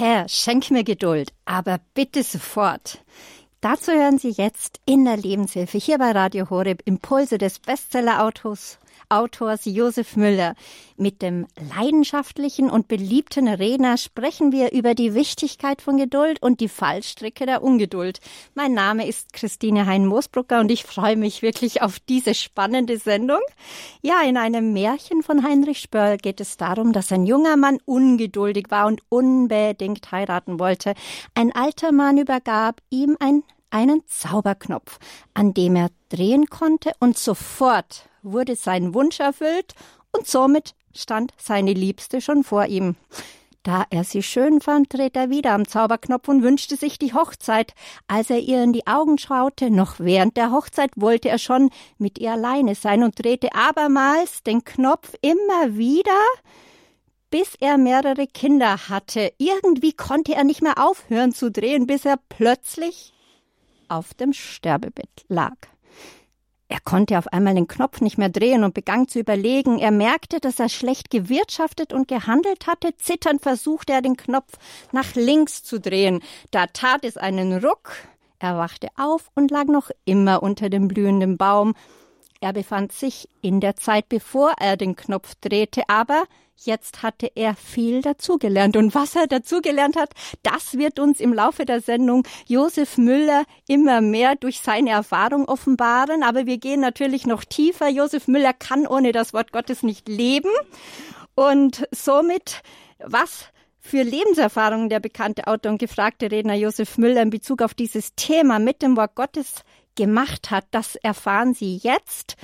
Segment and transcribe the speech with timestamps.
[0.00, 3.04] Herr, schenk mir Geduld, aber bitte sofort.
[3.60, 9.64] Dazu hören Sie jetzt in der Lebenshilfe hier bei Radio Horeb Impulse des Bestseller-Autos Autors
[9.64, 10.54] Josef Müller.
[10.96, 16.68] Mit dem leidenschaftlichen und beliebten Redner sprechen wir über die Wichtigkeit von Geduld und die
[16.68, 18.20] Fallstricke der Ungeduld.
[18.54, 23.40] Mein Name ist Christine Hein-Moosbrucker und ich freue mich wirklich auf diese spannende Sendung.
[24.02, 28.66] Ja, in einem Märchen von Heinrich Spörl geht es darum, dass ein junger Mann ungeduldig
[28.70, 30.94] war und unbedingt heiraten wollte.
[31.34, 34.98] Ein alter Mann übergab ihm ein einen Zauberknopf,
[35.34, 39.74] an dem er drehen konnte und sofort wurde sein Wunsch erfüllt
[40.12, 42.96] und somit stand seine Liebste schon vor ihm.
[43.62, 47.74] Da er sie schön fand, dreht er wieder am Zauberknopf und wünschte sich die Hochzeit.
[48.06, 52.18] Als er ihr in die Augen schaute, noch während der Hochzeit wollte er schon mit
[52.18, 56.12] ihr alleine sein und drehte abermals den Knopf immer wieder,
[57.30, 59.32] bis er mehrere Kinder hatte.
[59.36, 63.12] Irgendwie konnte er nicht mehr aufhören zu drehen, bis er plötzlich
[63.88, 65.56] auf dem Sterbebett lag.
[66.70, 69.78] Er konnte auf einmal den Knopf nicht mehr drehen und begann zu überlegen.
[69.78, 72.94] Er merkte, dass er schlecht gewirtschaftet und gehandelt hatte.
[72.98, 74.52] Zitternd versuchte er, den Knopf
[74.92, 76.20] nach links zu drehen.
[76.50, 77.92] Da tat es einen Ruck.
[78.38, 81.74] Er wachte auf und lag noch immer unter dem blühenden Baum.
[82.40, 86.24] Er befand sich in der Zeit, bevor er den Knopf drehte, aber
[86.64, 88.76] Jetzt hatte er viel dazugelernt.
[88.76, 90.10] Und was er dazugelernt hat,
[90.42, 96.24] das wird uns im Laufe der Sendung Josef Müller immer mehr durch seine Erfahrung offenbaren.
[96.24, 97.88] Aber wir gehen natürlich noch tiefer.
[97.88, 100.50] Josef Müller kann ohne das Wort Gottes nicht leben.
[101.36, 102.62] Und somit,
[102.98, 103.46] was
[103.78, 108.58] für Lebenserfahrungen der bekannte Autor und gefragte Redner Josef Müller in Bezug auf dieses Thema
[108.58, 109.62] mit dem Wort Gottes
[109.98, 112.36] gemacht hat, das erfahren Sie jetzt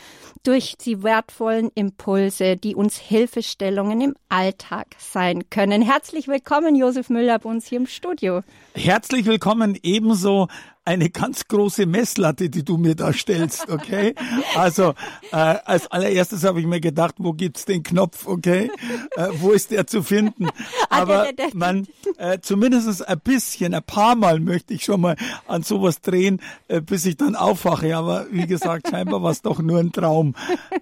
[0.43, 5.81] durch die wertvollen Impulse, die uns Hilfestellungen im Alltag sein können.
[5.81, 8.43] Herzlich willkommen, Josef Müller, bei uns hier im Studio.
[8.75, 10.49] Herzlich willkommen ebenso
[10.85, 14.15] eine ganz große Messlatte, die du mir da stellst, okay?
[14.55, 14.95] Also
[15.33, 18.71] äh, als allererstes habe ich mir gedacht, wo gibt's den Knopf, okay?
[19.17, 20.49] Äh, wo ist der zu finden?
[20.91, 25.17] Ah, Aber man äh, zumindest ein bisschen, ein paar Mal möchte ich schon mal
[25.49, 27.97] an sowas drehen, äh, bis ich dann aufwache.
[27.97, 30.35] Aber wie gesagt, scheinbar war es doch nur ein Traum.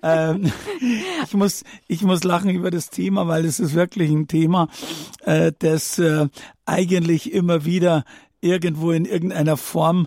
[0.02, 0.52] Ähm,
[1.24, 4.68] ich muss, ich muss lachen über das Thema, weil es ist wirklich ein Thema,
[5.24, 6.28] äh, das äh,
[6.66, 8.04] eigentlich immer wieder
[8.42, 10.06] irgendwo in irgendeiner Form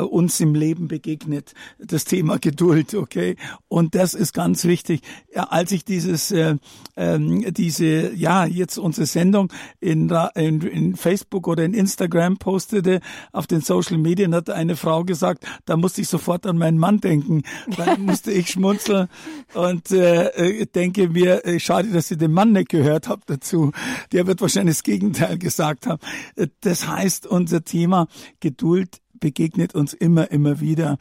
[0.00, 3.36] uns im Leben begegnet, das Thema Geduld, okay?
[3.68, 5.00] Und das ist ganz wichtig.
[5.34, 6.56] Ja, als ich dieses, äh,
[6.96, 13.00] ähm, diese, ja, jetzt unsere Sendung in, in, in Facebook oder in Instagram postete,
[13.32, 17.00] auf den Social Medien hat eine Frau gesagt, da musste ich sofort an meinen Mann
[17.00, 17.42] denken.
[17.76, 19.08] Dann musste ich schmunzeln
[19.54, 23.72] und äh, äh denke mir, äh, schade, dass ihr den Mann nicht gehört habt dazu.
[24.12, 26.00] Der wird wahrscheinlich das Gegenteil gesagt haben.
[26.36, 28.08] Äh, das heißt, unser Thema
[28.40, 30.98] Geduld begegnet uns immer, immer wieder.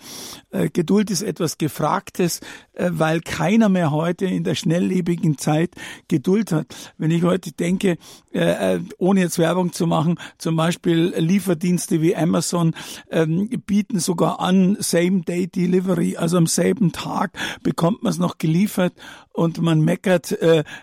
[0.52, 2.42] Äh, Geduld ist etwas Gefragtes,
[2.74, 5.72] äh, weil keiner mehr heute in der schnelllebigen Zeit
[6.08, 6.68] Geduld hat.
[6.98, 7.98] Wenn ich heute denke,
[8.31, 12.74] äh, ohne jetzt Werbung zu machen, zum Beispiel Lieferdienste wie Amazon
[13.09, 17.32] ähm, bieten sogar an Same-Day-Delivery, also am selben Tag
[17.64, 18.94] bekommt man es noch geliefert
[19.34, 20.38] und man meckert,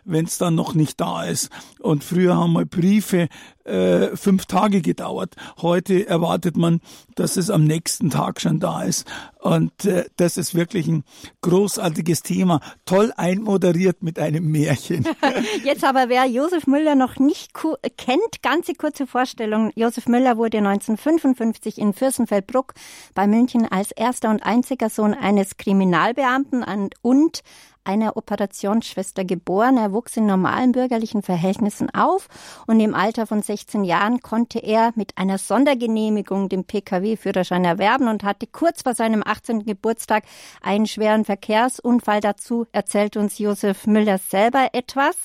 [0.05, 1.49] wenn es dann noch nicht da ist.
[1.81, 3.29] Und früher haben wir Briefe
[3.65, 5.35] äh, fünf Tage gedauert.
[5.61, 6.81] Heute erwartet man,
[7.15, 9.07] dass es am nächsten Tag schon da ist.
[9.41, 11.05] Und äh, das ist wirklich ein
[11.43, 12.61] großartiges Thema.
[12.85, 15.07] Toll einmoderiert mit einem Märchen.
[15.65, 17.53] Jetzt aber, wer Josef Müller noch nicht
[17.97, 19.73] kennt, ganze kurze Vorstellung.
[19.75, 22.75] Josef Müller wurde 1955 in Fürstenfeldbruck
[23.15, 26.65] bei München als erster und einziger Sohn eines Kriminalbeamten
[27.03, 27.43] und
[27.85, 29.77] einer Operationsschwester geboren.
[29.77, 32.29] Er wuchs in normalen bürgerlichen Verhältnissen auf
[32.67, 38.25] und im Alter von 16 Jahren konnte er mit einer Sondergenehmigung den Pkw-Führerschein erwerben und
[38.25, 39.65] hatte kurz vor seinem 18.
[39.65, 40.25] Geburtstag
[40.63, 42.21] einen schweren Verkehrsunfall.
[42.21, 45.17] Dazu erzählt uns Josef Müller selber etwas.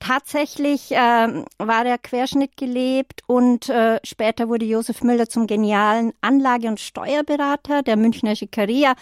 [0.00, 6.68] Tatsächlich äh, war er Querschnitt gelebt und äh, später wurde Josef Müller zum genialen Anlage-
[6.68, 8.94] und Steuerberater der Münchner Schickeria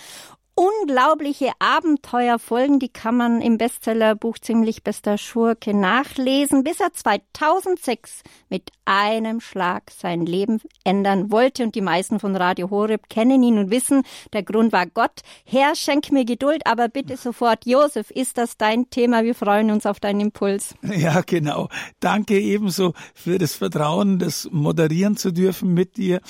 [0.58, 8.72] unglaubliche Abenteuerfolgen, die kann man im Bestsellerbuch Ziemlich bester Schurke nachlesen, bis er 2006 mit
[8.84, 11.62] einem Schlag sein Leben ändern wollte.
[11.62, 14.02] Und die meisten von Radio Horeb kennen ihn und wissen,
[14.32, 15.20] der Grund war Gott.
[15.44, 19.22] Herr, schenk mir Geduld, aber bitte sofort, Josef, ist das dein Thema?
[19.22, 20.74] Wir freuen uns auf deinen Impuls.
[20.98, 21.68] Ja, genau.
[22.00, 26.20] Danke ebenso für das Vertrauen, das moderieren zu dürfen mit dir.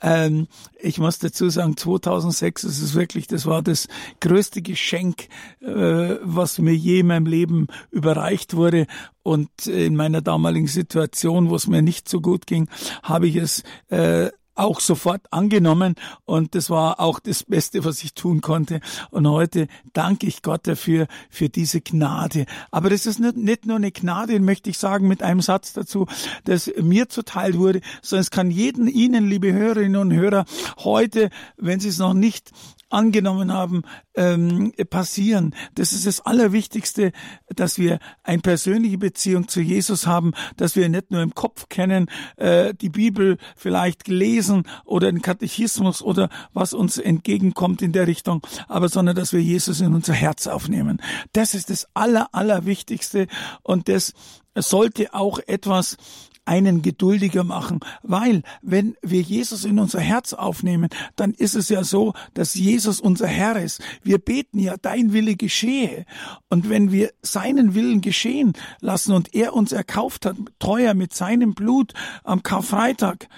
[0.00, 0.46] Ähm,
[0.78, 3.88] ich muss dazu sagen, 2006, es ist wirklich, das war das das
[4.20, 5.28] größte Geschenk,
[5.60, 8.86] äh, was mir je in meinem Leben überreicht wurde.
[9.22, 12.68] Und in meiner damaligen Situation, wo es mir nicht so gut ging,
[13.02, 15.94] habe ich es äh, auch sofort angenommen
[16.24, 18.80] und das war auch das Beste, was ich tun konnte.
[19.10, 22.46] Und heute danke ich Gott dafür, für diese Gnade.
[22.70, 26.06] Aber das ist nicht, nicht nur eine Gnade, möchte ich sagen, mit einem Satz dazu,
[26.44, 30.44] dass mir zuteil wurde, sondern es kann jeden Ihnen, liebe Hörerinnen und Hörer,
[30.78, 32.52] heute, wenn Sie es noch nicht
[32.90, 33.82] angenommen haben,
[34.14, 35.54] ähm, passieren.
[35.74, 37.12] Das ist das Allerwichtigste,
[37.48, 42.06] dass wir eine persönliche Beziehung zu Jesus haben, dass wir nicht nur im Kopf kennen,
[42.36, 48.46] äh, die Bibel vielleicht gelesen oder den Katechismus oder was uns entgegenkommt in der Richtung,
[48.68, 51.00] aber sondern dass wir Jesus in unser Herz aufnehmen.
[51.32, 53.26] Das ist das Aller, Allerwichtigste
[53.62, 54.12] und das
[54.54, 55.96] sollte auch etwas
[56.44, 61.84] einen geduldiger machen, weil wenn wir Jesus in unser Herz aufnehmen, dann ist es ja
[61.84, 63.80] so, dass Jesus unser Herr ist.
[64.02, 66.04] Wir beten ja, dein Wille geschehe.
[66.48, 71.54] Und wenn wir seinen Willen geschehen lassen und er uns erkauft hat, teuer mit seinem
[71.54, 71.94] Blut
[72.24, 73.28] am Karfreitag,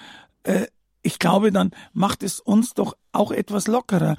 [0.43, 0.67] äh,
[1.01, 4.17] ich glaube, dann macht es uns doch auch etwas lockerer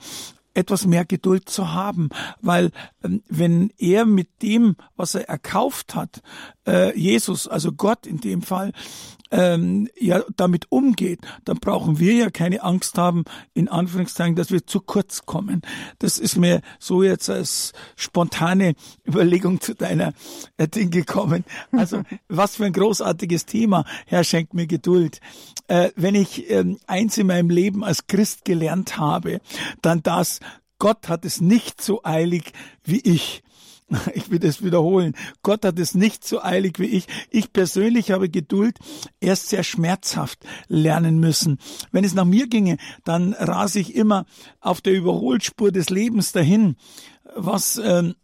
[0.58, 2.08] etwas mehr Geduld zu haben,
[2.40, 2.72] weil
[3.04, 6.20] ähm, wenn er mit dem, was er erkauft hat,
[6.68, 8.72] äh, Jesus, also Gott in dem Fall,
[9.30, 13.24] ähm, ja damit umgeht, dann brauchen wir ja keine Angst haben,
[13.54, 15.62] in Anführungszeichen, dass wir zu kurz kommen.
[15.98, 18.74] Das ist mir so jetzt als spontane
[19.06, 20.12] Überlegung zu deiner
[20.56, 21.44] äh, Ding gekommen.
[21.72, 23.84] Also was für ein großartiges Thema.
[24.06, 25.20] Herr, schenkt mir Geduld.
[25.66, 29.40] Äh, wenn ich ähm, eins in meinem Leben als Christ gelernt habe,
[29.82, 30.40] dann das,
[30.78, 32.52] Gott hat es nicht so eilig
[32.84, 33.42] wie ich.
[34.14, 35.14] Ich will das wiederholen.
[35.42, 37.06] Gott hat es nicht so eilig wie ich.
[37.30, 38.78] Ich persönlich habe Geduld
[39.20, 41.58] erst sehr schmerzhaft lernen müssen.
[41.92, 44.26] Wenn es nach mir ginge, dann rase ich immer
[44.60, 46.76] auf der Überholspur des Lebens dahin,
[47.34, 48.14] was ähm,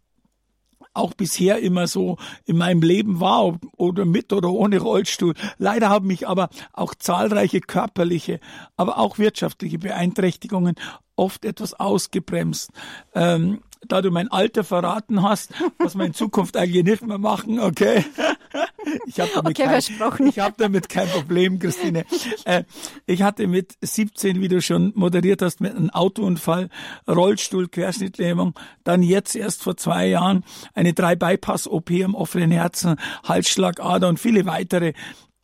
[0.93, 5.33] auch bisher immer so in meinem Leben war, oder mit oder ohne Rollstuhl.
[5.57, 8.39] Leider haben mich aber auch zahlreiche körperliche,
[8.77, 10.75] aber auch wirtschaftliche Beeinträchtigungen
[11.17, 12.71] oft etwas ausgebremst.
[13.13, 17.59] Ähm, da du mein Alter verraten hast, was wir in Zukunft eigentlich nicht mehr machen,
[17.59, 18.05] okay?
[19.07, 22.05] Ich habe damit, okay, kein, ich hab damit kein Problem, Christine.
[22.45, 22.63] Äh,
[23.07, 26.69] ich hatte mit 17, wie du schon moderiert hast, mit einem Autounfall,
[27.07, 28.53] Rollstuhl, Querschnittlähmung,
[28.83, 30.43] dann jetzt erst vor zwei Jahren
[30.73, 34.93] eine drei-Bypass-OP am offenen Herzen, Halsschlagader und viele weitere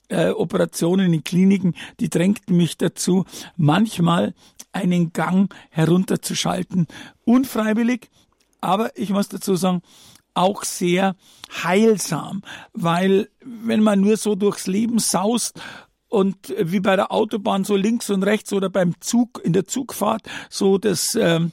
[0.10, 4.34] äh, Operationen in Kliniken, die drängten mich dazu, manchmal
[4.72, 6.88] einen Gang herunterzuschalten.
[7.24, 8.10] Unfreiwillig,
[8.62, 9.81] aber ich muss dazu sagen,
[10.34, 11.16] auch sehr
[11.63, 12.42] heilsam,
[12.74, 15.60] weil wenn man nur so durchs Leben saust
[16.08, 20.24] und wie bei der Autobahn so links und rechts oder beim Zug in der Zugfahrt
[20.50, 21.52] so das ähm,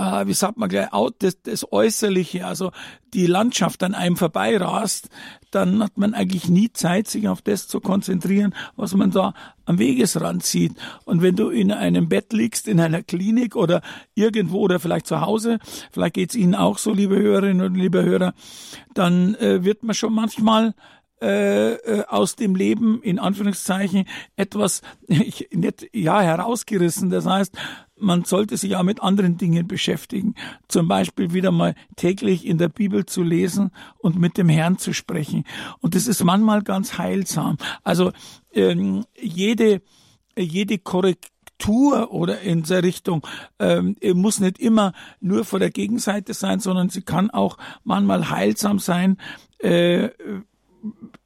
[0.00, 0.88] äh, wie sagt man gleich,
[1.18, 2.72] das, das Äußerliche, also
[3.12, 5.10] die Landschaft an einem vorbeirast,
[5.50, 9.34] dann hat man eigentlich nie Zeit, sich auf das zu konzentrieren, was man da
[9.66, 10.72] am Wegesrand sieht.
[11.04, 13.82] Und wenn du in einem Bett liegst, in einer Klinik oder
[14.14, 15.58] irgendwo oder vielleicht zu Hause,
[15.92, 18.32] vielleicht geht's Ihnen auch so, liebe Hörerinnen und liebe Hörer,
[18.94, 20.74] dann äh, wird man schon manchmal
[21.20, 24.06] äh, äh, aus dem Leben in Anführungszeichen
[24.36, 27.10] etwas ich, nicht ja herausgerissen.
[27.10, 27.56] Das heißt,
[27.96, 30.34] man sollte sich auch mit anderen Dingen beschäftigen.
[30.68, 34.94] Zum Beispiel wieder mal täglich in der Bibel zu lesen und mit dem Herrn zu
[34.94, 35.44] sprechen.
[35.80, 37.58] Und das ist manchmal ganz heilsam.
[37.82, 38.12] Also
[38.52, 39.82] ähm, jede
[40.36, 43.26] jede Korrektur oder in der Richtung
[43.58, 48.78] ähm, muss nicht immer nur vor der Gegenseite sein, sondern sie kann auch manchmal heilsam
[48.78, 49.18] sein.
[49.58, 50.10] Äh,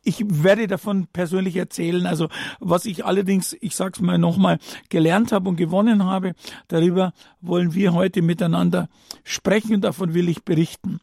[0.02, 2.06] ich werde davon persönlich erzählen.
[2.06, 2.28] Also
[2.60, 4.58] was ich allerdings, ich sag's mal nochmal,
[4.88, 6.34] gelernt habe und gewonnen habe,
[6.68, 8.88] darüber wollen wir heute miteinander
[9.22, 11.00] sprechen und davon will ich berichten.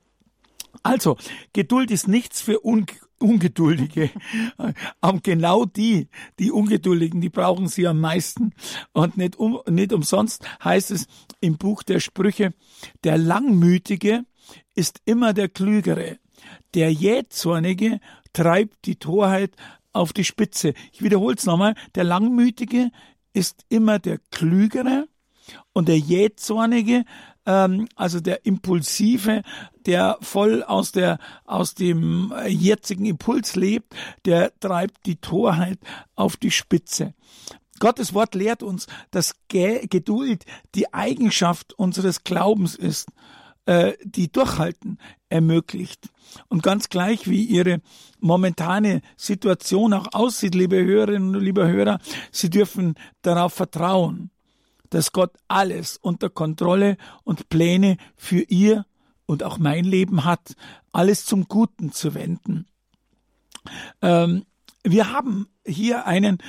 [0.84, 1.18] Also,
[1.54, 2.86] Geduld ist nichts für Un
[3.22, 4.10] Ungeduldige.
[5.02, 6.08] Und genau die,
[6.40, 8.54] die Ungeduldigen, die brauchen sie am meisten.
[8.94, 11.06] Und nicht, um, nicht umsonst heißt es
[11.40, 12.54] im Buch der Sprüche,
[13.04, 14.26] der Langmütige
[14.74, 16.18] ist immer der Klügere.
[16.74, 18.00] Der Jähzornige
[18.34, 19.52] treibt die Torheit
[19.94, 20.74] auf die Spitze.
[20.92, 21.76] Ich wiederhole es nochmal.
[21.96, 22.92] Der Langmütige
[23.34, 25.08] ist immer der Klügere
[25.74, 27.04] und der Jähzornige,
[27.46, 29.42] ähm, also der Impulsive,
[29.86, 33.94] der voll aus der, aus dem jetzigen Impuls lebt,
[34.26, 35.80] der treibt die Torheit
[36.16, 37.14] auf die Spitze.
[37.80, 40.46] Gottes Wort lehrt uns, dass Geduld
[40.76, 43.10] die Eigenschaft unseres Glaubens ist.
[43.72, 44.98] Äh, die Durchhalten
[45.30, 46.10] ermöglicht.
[46.50, 47.80] Und ganz gleich, wie Ihre
[48.20, 52.00] momentane Situation auch aussieht, liebe Hörerinnen und liebe Hörer,
[52.34, 54.30] Sie dürfen darauf vertrauen,
[54.90, 58.86] dass Gott alles unter Kontrolle und Pläne für ihr
[59.26, 60.58] und auch mein Leben hat,
[60.92, 62.66] alles zum Guten zu wenden.
[64.02, 64.44] Ähm,
[64.84, 66.40] wir haben hier einen,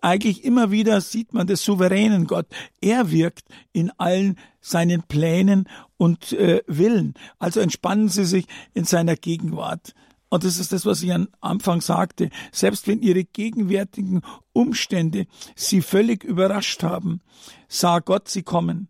[0.00, 2.46] eigentlich immer wieder sieht man des souveränen Gott.
[2.80, 7.14] Er wirkt in allen seinen Plänen und äh, Willen.
[7.38, 9.94] Also entspannen Sie sich in seiner Gegenwart.
[10.30, 12.30] Und das ist das, was ich am Anfang sagte.
[12.52, 14.22] Selbst wenn Ihre gegenwärtigen
[14.52, 17.20] Umstände Sie völlig überrascht haben,
[17.68, 18.88] sah Gott Sie kommen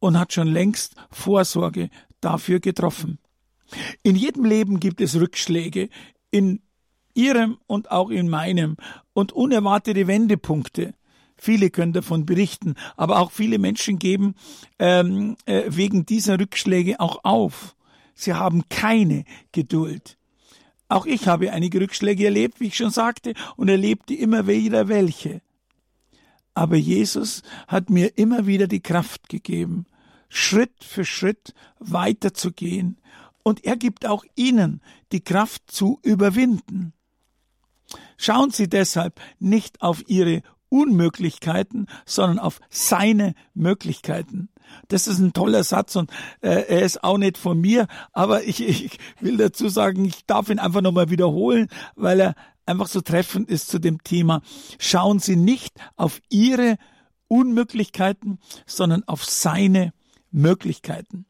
[0.00, 3.18] und hat schon längst Vorsorge dafür getroffen.
[4.02, 5.88] In jedem Leben gibt es Rückschläge,
[6.30, 6.60] in
[7.14, 8.76] Ihrem und auch in meinem
[9.12, 10.94] und unerwartete Wendepunkte.
[11.40, 14.34] Viele können davon berichten, aber auch viele Menschen geben
[14.78, 17.74] ähm, äh, wegen dieser Rückschläge auch auf.
[18.14, 20.18] Sie haben keine Geduld.
[20.88, 25.40] Auch ich habe einige Rückschläge erlebt, wie ich schon sagte, und erlebte immer wieder welche.
[26.52, 29.86] Aber Jesus hat mir immer wieder die Kraft gegeben,
[30.28, 32.98] Schritt für Schritt weiterzugehen,
[33.42, 34.82] und er gibt auch Ihnen
[35.12, 36.92] die Kraft zu überwinden.
[38.18, 44.48] Schauen Sie deshalb nicht auf Ihre Unmöglichkeiten, sondern auf seine Möglichkeiten.
[44.88, 46.10] Das ist ein toller Satz und
[46.40, 50.48] äh, er ist auch nicht von mir, aber ich, ich will dazu sagen, ich darf
[50.48, 52.34] ihn einfach nochmal wiederholen, weil er
[52.66, 54.42] einfach so treffend ist zu dem Thema.
[54.78, 56.78] Schauen Sie nicht auf Ihre
[57.26, 59.92] Unmöglichkeiten, sondern auf seine
[60.30, 61.26] Möglichkeiten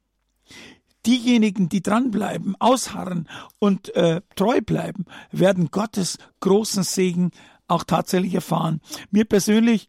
[1.07, 3.29] diejenigen, die dranbleiben, ausharren
[3.59, 7.31] und äh, treu bleiben, werden Gottes großen Segen
[7.71, 8.81] auch tatsächlich erfahren.
[9.11, 9.89] Mir persönlich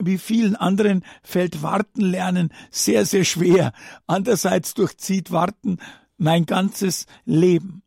[0.00, 3.72] wie vielen anderen fällt Warten lernen sehr, sehr schwer.
[4.06, 5.78] Andererseits durchzieht Warten
[6.16, 7.82] mein ganzes Leben.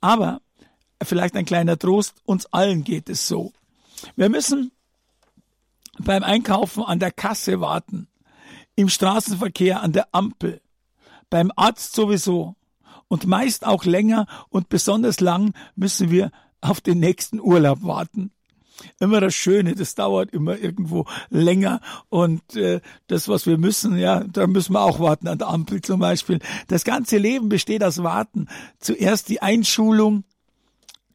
[0.00, 0.40] Aber
[1.02, 3.52] vielleicht ein kleiner Trost, uns allen geht es so.
[4.16, 4.72] Wir müssen
[5.98, 8.08] beim Einkaufen an der Kasse warten,
[8.74, 10.62] im Straßenverkehr an der Ampel,
[11.28, 12.56] beim Arzt sowieso.
[13.08, 18.30] Und meist auch länger und besonders lang müssen wir auf den nächsten Urlaub warten.
[18.98, 24.24] Immer das Schöne, das dauert immer irgendwo länger und äh, das, was wir müssen, ja,
[24.24, 26.38] da müssen wir auch warten an der Ampel zum Beispiel.
[26.68, 28.48] Das ganze Leben besteht aus Warten.
[28.78, 30.24] Zuerst die Einschulung,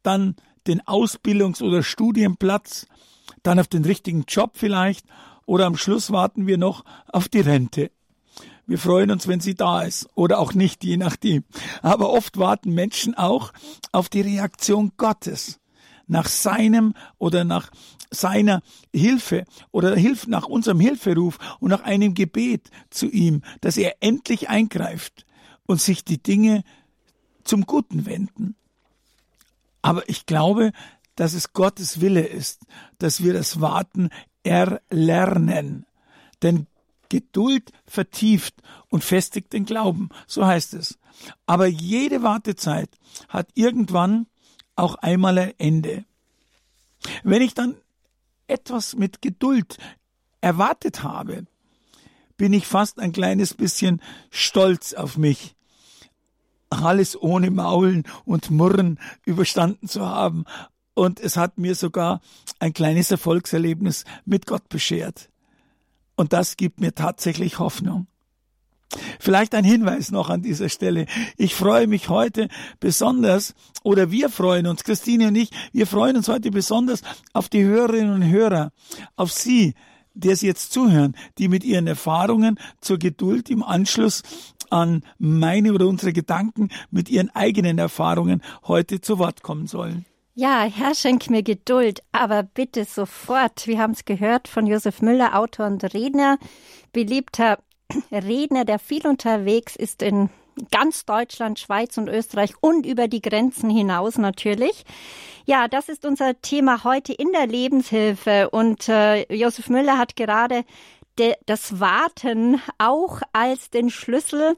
[0.02, 2.86] dann den Ausbildungs- oder Studienplatz,
[3.42, 5.06] dann auf den richtigen Job vielleicht
[5.44, 7.90] oder am Schluss warten wir noch auf die Rente.
[8.66, 11.44] Wir freuen uns, wenn sie da ist oder auch nicht, je nachdem.
[11.82, 13.52] Aber oft warten Menschen auch
[13.92, 15.60] auf die Reaktion Gottes
[16.06, 17.70] nach seinem oder nach
[18.10, 19.96] seiner Hilfe oder
[20.26, 25.26] nach unserem Hilferuf und nach einem Gebet zu ihm, dass er endlich eingreift
[25.66, 26.62] und sich die Dinge
[27.44, 28.56] zum Guten wenden.
[29.82, 30.72] Aber ich glaube,
[31.16, 32.62] dass es Gottes Wille ist,
[32.98, 34.10] dass wir das Warten
[34.42, 35.86] erlernen.
[36.42, 36.66] Denn
[37.08, 38.54] Geduld vertieft
[38.88, 40.98] und festigt den Glauben, so heißt es.
[41.46, 42.90] Aber jede Wartezeit
[43.28, 44.26] hat irgendwann
[44.76, 46.04] auch einmal ein Ende.
[47.24, 47.76] Wenn ich dann
[48.46, 49.78] etwas mit Geduld
[50.40, 51.46] erwartet habe,
[52.36, 55.56] bin ich fast ein kleines bisschen stolz auf mich,
[56.70, 60.44] alles ohne Maulen und Murren überstanden zu haben.
[60.94, 62.20] Und es hat mir sogar
[62.58, 65.30] ein kleines Erfolgserlebnis mit Gott beschert.
[66.16, 68.06] Und das gibt mir tatsächlich Hoffnung.
[69.18, 71.06] Vielleicht ein Hinweis noch an dieser Stelle.
[71.36, 72.48] Ich freue mich heute
[72.80, 77.02] besonders, oder wir freuen uns, Christine und ich, wir freuen uns heute besonders
[77.32, 78.72] auf die Hörerinnen und Hörer,
[79.16, 79.74] auf Sie,
[80.14, 84.22] die es jetzt zuhören, die mit ihren Erfahrungen zur Geduld im Anschluss
[84.70, 90.06] an meine oder unsere Gedanken mit ihren eigenen Erfahrungen heute zu Wort kommen sollen.
[90.34, 93.66] Ja, Herr, schenk mir Geduld, aber bitte sofort.
[93.66, 96.38] Wir haben es gehört von Josef Müller, Autor und Redner,
[96.92, 97.58] beliebter
[98.10, 100.30] Redner, der viel unterwegs ist in
[100.70, 104.84] ganz Deutschland, Schweiz und Österreich und über die Grenzen hinaus natürlich.
[105.44, 110.64] Ja, das ist unser Thema heute in der Lebenshilfe und äh, Josef Müller hat gerade
[111.18, 114.56] de, das Warten auch als den Schlüssel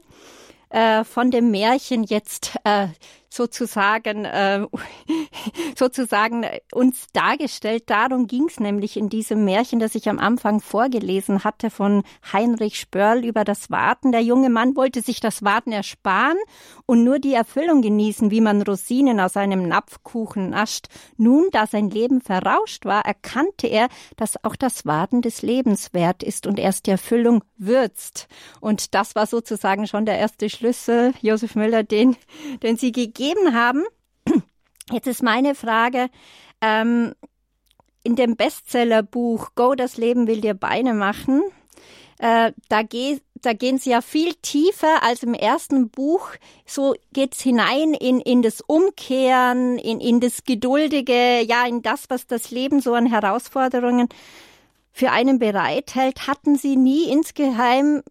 [0.69, 2.87] äh, von dem Märchen jetzt äh,
[3.29, 4.65] sozusagen äh,
[5.77, 7.83] sozusagen uns dargestellt.
[7.87, 12.79] Darum ging es nämlich in diesem Märchen, das ich am Anfang vorgelesen hatte von Heinrich
[12.79, 14.11] Spörl über das Warten.
[14.11, 16.37] Der junge Mann wollte sich das Warten ersparen
[16.85, 20.87] und nur die Erfüllung genießen, wie man Rosinen aus einem Napfkuchen nascht.
[21.17, 26.23] Nun, da sein Leben verrauscht war, erkannte er, dass auch das Warten des Lebens wert
[26.23, 28.27] ist und erst die Erfüllung würzt.
[28.59, 32.15] Und das war sozusagen schon der erste Schlüssel, Josef Müller, den,
[32.63, 33.83] den Sie gegeben gegeben haben.
[34.91, 36.09] Jetzt ist meine Frage,
[36.61, 37.13] ähm,
[38.03, 41.41] in dem Bestsellerbuch Go, das Leben will dir Beine machen,
[42.17, 46.31] äh, da, geh, da gehen sie ja viel tiefer als im ersten Buch.
[46.65, 52.27] So geht's hinein in, in das Umkehren, in, in das Geduldige, ja, in das, was
[52.27, 54.09] das Leben so an Herausforderungen
[54.91, 56.27] für einen bereithält.
[56.27, 58.03] Hatten Sie nie insgeheim,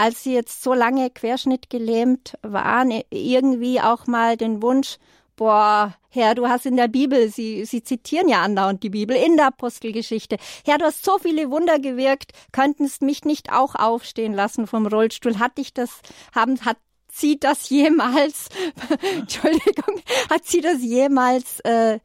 [0.00, 4.96] als Sie jetzt so lange querschnittgelähmt waren, irgendwie auch mal den Wunsch,
[5.36, 9.36] boah, Herr, du hast in der Bibel, Sie, Sie zitieren ja andauernd die Bibel, in
[9.36, 10.38] der Apostelgeschichte.
[10.64, 15.38] Herr, du hast so viele Wunder gewirkt, könntest mich nicht auch aufstehen lassen vom Rollstuhl.
[15.38, 16.00] Hat dich das,
[16.34, 16.78] haben, hat
[17.12, 18.48] Sie das jemals,
[19.18, 21.98] Entschuldigung, hat Sie das jemals, äh,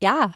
[0.00, 0.32] ja,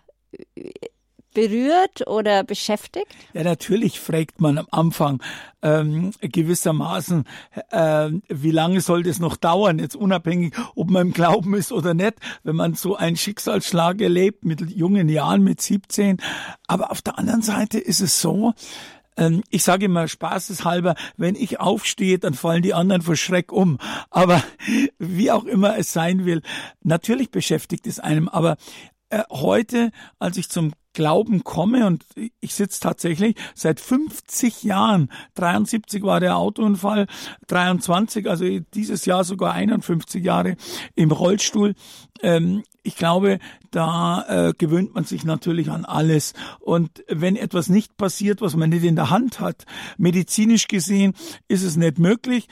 [1.34, 3.14] berührt oder beschäftigt?
[3.32, 5.22] Ja, natürlich fragt man am Anfang
[5.62, 7.24] ähm, gewissermaßen,
[7.70, 11.94] äh, wie lange soll das noch dauern, jetzt unabhängig, ob man im Glauben ist oder
[11.94, 16.18] nicht, wenn man so einen Schicksalsschlag erlebt mit jungen Jahren, mit 17.
[16.66, 18.54] Aber auf der anderen Seite ist es so,
[19.18, 23.78] ähm, ich sage immer spaßeshalber, wenn ich aufstehe, dann fallen die anderen vor Schreck um.
[24.10, 24.42] Aber
[24.98, 26.42] wie auch immer es sein will,
[26.82, 28.28] natürlich beschäftigt es einem.
[28.28, 28.56] Aber
[29.10, 32.04] äh, heute, als ich zum Glauben komme und
[32.40, 37.06] ich sitze tatsächlich seit 50 Jahren, 73 war der Autounfall,
[37.46, 40.56] 23, also dieses Jahr sogar 51 Jahre
[40.94, 41.74] im Rollstuhl.
[42.22, 43.38] Ähm, ich glaube,
[43.70, 46.32] da äh, gewöhnt man sich natürlich an alles.
[46.58, 49.66] Und wenn etwas nicht passiert, was man nicht in der Hand hat,
[49.98, 51.12] medizinisch gesehen,
[51.48, 52.48] ist es nicht möglich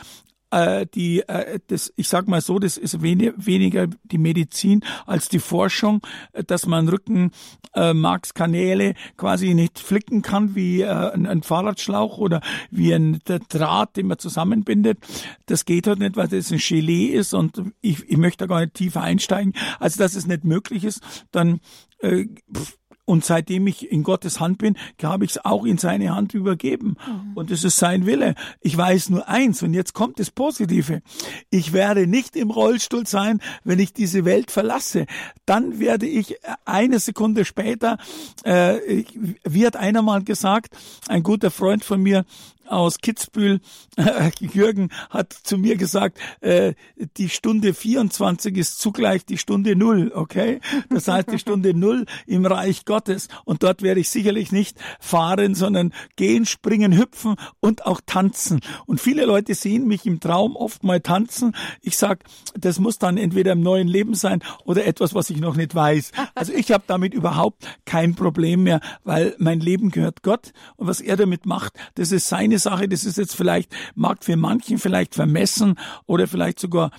[0.56, 5.28] äh, die, äh, das, ich sag mal so, das ist wenig, weniger die Medizin als
[5.28, 6.00] die Forschung,
[6.46, 12.94] dass man Rückenmarkskanäle äh, quasi nicht flicken kann wie äh, ein, ein Fahrradschlauch oder wie
[12.94, 14.98] ein Draht, den man zusammenbindet.
[15.44, 18.60] Das geht halt nicht, weil das ein Gelee ist und ich, ich möchte da gar
[18.60, 19.52] nicht tiefer einsteigen.
[19.78, 21.60] Also, dass es nicht möglich ist, dann
[22.00, 26.14] äh, pff, und seitdem ich in Gottes Hand bin, habe ich es auch in seine
[26.14, 26.96] Hand übergeben.
[27.06, 27.36] Mhm.
[27.36, 28.34] Und es ist sein Wille.
[28.60, 31.00] Ich weiß nur eins, und jetzt kommt das Positive.
[31.48, 35.06] Ich werde nicht im Rollstuhl sein, wenn ich diese Welt verlasse.
[35.46, 37.96] Dann werde ich äh, eine Sekunde später,
[38.42, 39.04] äh,
[39.44, 40.76] wie hat einer mal gesagt,
[41.08, 42.25] ein guter Freund von mir,
[42.68, 43.61] aus Kitzbühel,
[44.41, 46.75] Jürgen, hat zu mir gesagt, äh,
[47.17, 50.60] die Stunde 24 ist zugleich die Stunde Null, okay?
[50.91, 53.28] Das heißt die Stunde Null im Reich Gottes.
[53.45, 58.60] Und dort werde ich sicherlich nicht fahren, sondern gehen, springen, hüpfen und auch tanzen.
[58.86, 61.54] Und viele Leute sehen mich im Traum oft mal tanzen.
[61.80, 65.56] Ich sag, das muss dann entweder im neuen Leben sein oder etwas, was ich noch
[65.56, 66.12] nicht weiß.
[66.34, 71.00] Also ich habe damit überhaupt kein Problem mehr, weil mein Leben gehört Gott und was
[71.00, 74.78] er damit macht, das ist seine eine Sache, das ist jetzt vielleicht, mag für manchen
[74.78, 76.90] vielleicht vermessen oder vielleicht sogar,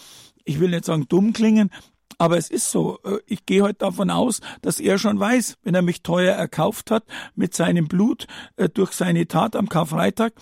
[0.45, 1.71] ich will nicht sagen dumm klingen,
[2.19, 2.99] aber es ist so.
[3.03, 6.89] Äh, ich gehe heute davon aus, dass er schon weiß, wenn er mich teuer erkauft
[6.89, 7.03] hat
[7.35, 10.33] mit seinem Blut äh, durch seine Tat am Karfreitag,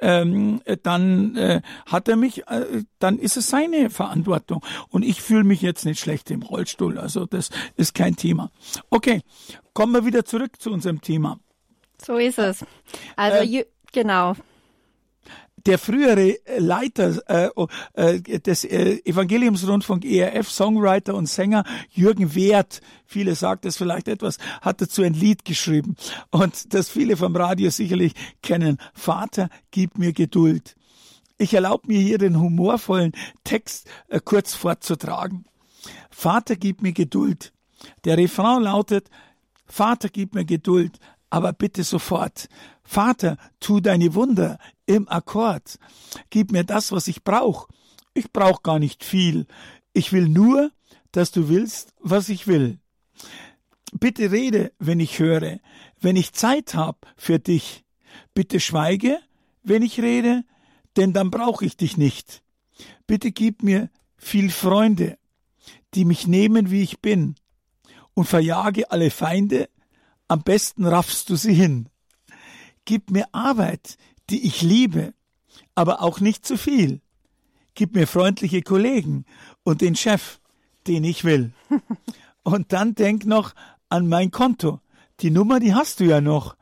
[0.00, 4.64] ähm, äh, dann äh, hat er mich, äh, dann ist es seine Verantwortung.
[4.88, 6.98] Und ich fühle mich jetzt nicht schlecht im Rollstuhl.
[6.98, 8.50] Also das ist kein Thema.
[8.90, 9.22] Okay,
[9.74, 11.38] kommen wir wieder zurück zu unserem Thema.
[12.00, 12.64] So ist es.
[13.16, 14.34] Also genau
[15.68, 22.80] der frühere Leiter äh, oh, äh, des äh, Evangeliumsrundfunk ERF, Songwriter und Sänger Jürgen Wert,
[23.04, 25.94] viele sagt es vielleicht etwas, hat dazu ein Lied geschrieben
[26.30, 28.78] und das viele vom Radio sicherlich kennen.
[28.94, 30.74] Vater, gib mir Geduld.
[31.36, 33.12] Ich erlaube mir hier den humorvollen
[33.44, 35.44] Text äh, kurz vorzutragen.
[36.10, 37.52] Vater, gib mir Geduld.
[38.06, 39.10] Der Refrain lautet,
[39.66, 40.98] Vater, gib mir Geduld,
[41.30, 42.48] aber bitte sofort.
[42.82, 45.78] Vater, tu deine Wunder im Akkord.
[46.30, 47.72] Gib mir das, was ich brauche.
[48.14, 49.46] Ich brauche gar nicht viel.
[49.92, 50.70] Ich will nur,
[51.12, 52.78] dass du willst, was ich will.
[53.92, 55.58] Bitte rede, wenn ich höre,
[56.00, 57.84] wenn ich Zeit hab für dich.
[58.34, 59.18] Bitte schweige,
[59.62, 60.44] wenn ich rede,
[60.96, 62.42] denn dann brauche ich dich nicht.
[63.06, 65.18] Bitte gib mir viel Freunde,
[65.94, 67.36] die mich nehmen, wie ich bin,
[68.14, 69.68] und verjage alle Feinde,
[70.28, 71.88] am besten raffst du sie hin.
[72.84, 73.96] Gib mir Arbeit,
[74.30, 75.14] die ich liebe,
[75.74, 77.00] aber auch nicht zu viel.
[77.74, 79.24] Gib mir freundliche Kollegen
[79.62, 80.40] und den Chef,
[80.86, 81.52] den ich will.
[82.42, 83.54] Und dann denk noch
[83.90, 84.80] an mein Konto.
[85.20, 86.56] Die Nummer, die hast du ja noch.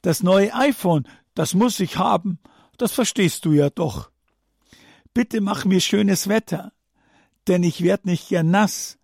[0.00, 2.38] Das neue iPhone, das muss ich haben.
[2.78, 4.10] Das verstehst du ja doch.
[5.12, 6.72] Bitte mach mir schönes Wetter,
[7.48, 8.98] denn ich werd nicht gern nass.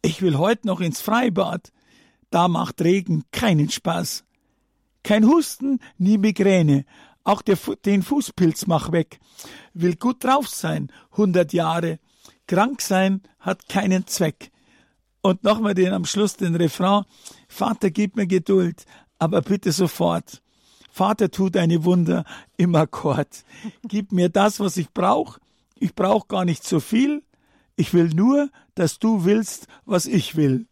[0.00, 1.72] Ich will heute noch ins Freibad.
[2.30, 4.24] Da macht Regen keinen Spaß.
[5.02, 6.84] Kein Husten, nie Migräne.
[7.24, 9.18] Auch der, den Fußpilz mach weg.
[9.74, 11.98] Will gut drauf sein, hundert Jahre.
[12.46, 14.50] Krank sein hat keinen Zweck.
[15.22, 17.04] Und nochmal den am Schluss den Refrain.
[17.48, 18.84] Vater, gib mir Geduld,
[19.18, 20.42] aber bitte sofort.
[20.90, 22.24] Vater, tu deine Wunder
[22.56, 23.44] im Akkord.
[23.84, 25.40] Gib mir das, was ich brauche.
[25.76, 27.22] Ich brauche gar nicht so viel.
[27.76, 30.66] Ich will nur, dass du willst, was ich will.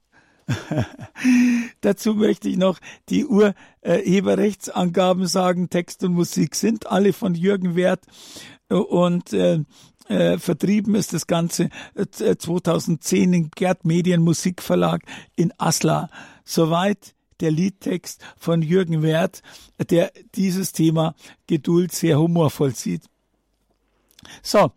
[1.81, 5.71] Dazu möchte ich noch die Urheberrechtsangaben sagen.
[5.71, 8.05] Text und Musik sind alle von Jürgen Wert
[8.69, 9.61] und äh,
[10.09, 15.03] äh, vertrieben ist das Ganze äh, 2010 im Gerd Medien Musikverlag
[15.37, 16.11] in Asla.
[16.45, 19.43] Soweit der Liedtext von Jürgen Wert,
[19.91, 21.15] der dieses Thema
[21.47, 23.05] Geduld sehr humorvoll sieht.
[24.43, 24.73] So,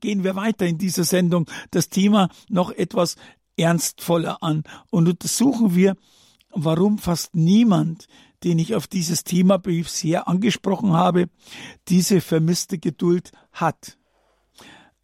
[0.00, 3.16] gehen wir weiter in dieser Sendung das Thema noch etwas
[3.60, 5.96] ernstvoller an und untersuchen wir,
[6.50, 8.06] warum fast niemand,
[8.42, 11.28] den ich auf dieses Thema bisher angesprochen habe,
[11.88, 13.98] diese vermisste Geduld hat.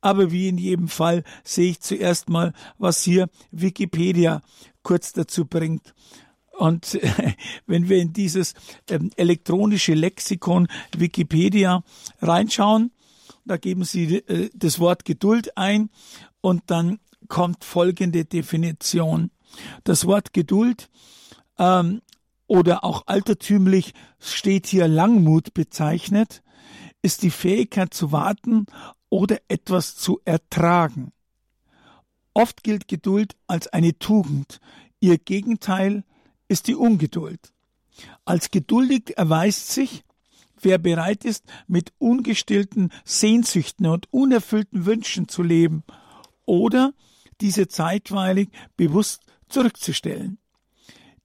[0.01, 4.41] Aber wie in jedem Fall sehe ich zuerst mal, was hier Wikipedia
[4.83, 5.95] kurz dazu bringt.
[6.59, 6.99] Und
[7.67, 8.55] wenn wir in dieses
[8.89, 11.83] ähm, elektronische Lexikon Wikipedia
[12.21, 12.93] reinschauen,
[13.45, 15.91] da geben Sie äh, das Wort Geduld ein
[16.41, 19.31] und dann kommt folgende Definition.
[19.85, 20.91] Das Wort Geduld
[21.59, 22.03] ähm,
[22.47, 26.43] oder auch altertümlich steht hier Langmut bezeichnet,
[27.03, 28.67] ist die Fähigkeit zu warten
[29.09, 31.13] oder etwas zu ertragen.
[32.35, 34.61] Oft gilt Geduld als eine Tugend,
[35.01, 36.05] ihr Gegenteil
[36.49, 37.53] ist die Ungeduld.
[38.25, 40.05] Als geduldig erweist sich,
[40.61, 45.83] wer bereit ist, mit ungestillten Sehnsüchten und unerfüllten Wünschen zu leben
[46.45, 46.93] oder
[47.41, 50.39] diese zeitweilig bewusst zurückzustellen.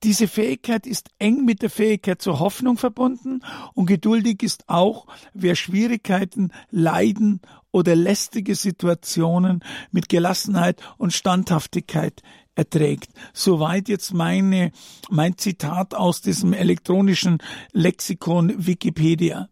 [0.04, 3.42] Diese Fähigkeit ist eng mit der Fähigkeit zur Hoffnung verbunden
[3.76, 12.24] und geduldig ist auch, wer Schwierigkeiten, Leiden oder lästige Situationen mit Gelassenheit und Standhaftigkeit
[12.56, 13.12] erträgt.
[13.32, 14.72] Soweit jetzt meine,
[15.12, 17.38] mein Zitat aus diesem elektronischen
[17.72, 19.50] Lexikon Wikipedia.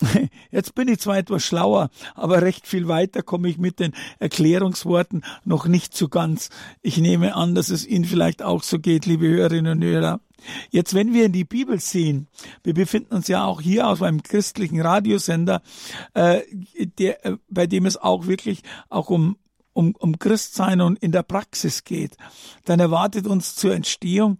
[0.50, 5.24] Jetzt bin ich zwar etwas schlauer, aber recht viel weiter komme ich mit den Erklärungsworten
[5.44, 6.50] noch nicht so ganz.
[6.82, 10.20] Ich nehme an, dass es Ihnen vielleicht auch so geht, liebe Hörerinnen und Hörer.
[10.70, 12.26] Jetzt, wenn wir in die Bibel sehen,
[12.62, 15.60] wir befinden uns ja auch hier auf einem christlichen Radiosender,
[16.14, 16.40] äh,
[16.98, 19.36] der, äh, bei dem es auch wirklich auch um
[19.72, 22.16] um, um Christsein und in der Praxis geht,
[22.64, 24.38] dann erwartet uns zur Entstehung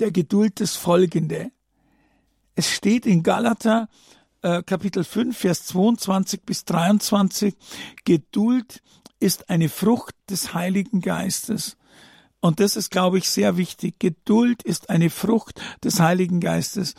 [0.00, 1.50] der Geduld das Folgende.
[2.54, 3.88] Es steht in Galater
[4.42, 7.54] äh, Kapitel 5, Vers 22 bis 23,
[8.04, 8.82] Geduld
[9.18, 11.76] ist eine Frucht des Heiligen Geistes.
[12.40, 13.98] Und das ist, glaube ich, sehr wichtig.
[13.98, 16.94] Geduld ist eine Frucht des Heiligen Geistes.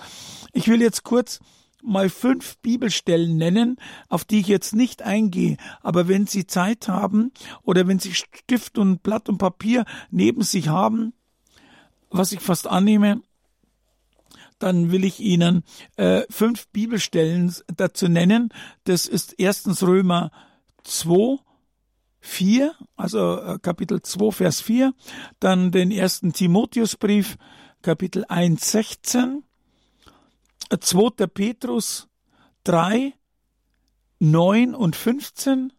[0.54, 1.40] Ich will jetzt kurz
[1.84, 3.78] mal fünf Bibelstellen nennen,
[4.08, 5.58] auf die ich jetzt nicht eingehe.
[5.82, 7.32] Aber wenn Sie Zeit haben
[7.64, 11.14] oder wenn Sie Stift und Blatt und Papier neben sich haben,
[12.12, 13.22] was ich fast annehme,
[14.64, 15.64] dann will ich Ihnen
[15.98, 18.50] äh, fünf Bibelstellen dazu nennen.
[18.84, 20.32] Das ist erstens Römer
[20.84, 21.40] 2,
[22.20, 24.94] 4, also äh, Kapitel 2, Vers 4,
[25.40, 27.38] dann den ersten Timotheusbrief,
[27.82, 29.44] Kapitel 1, 16,
[30.80, 31.28] 2.
[31.28, 32.08] Petrus
[32.64, 33.14] 3,
[34.20, 35.74] 9 und 15,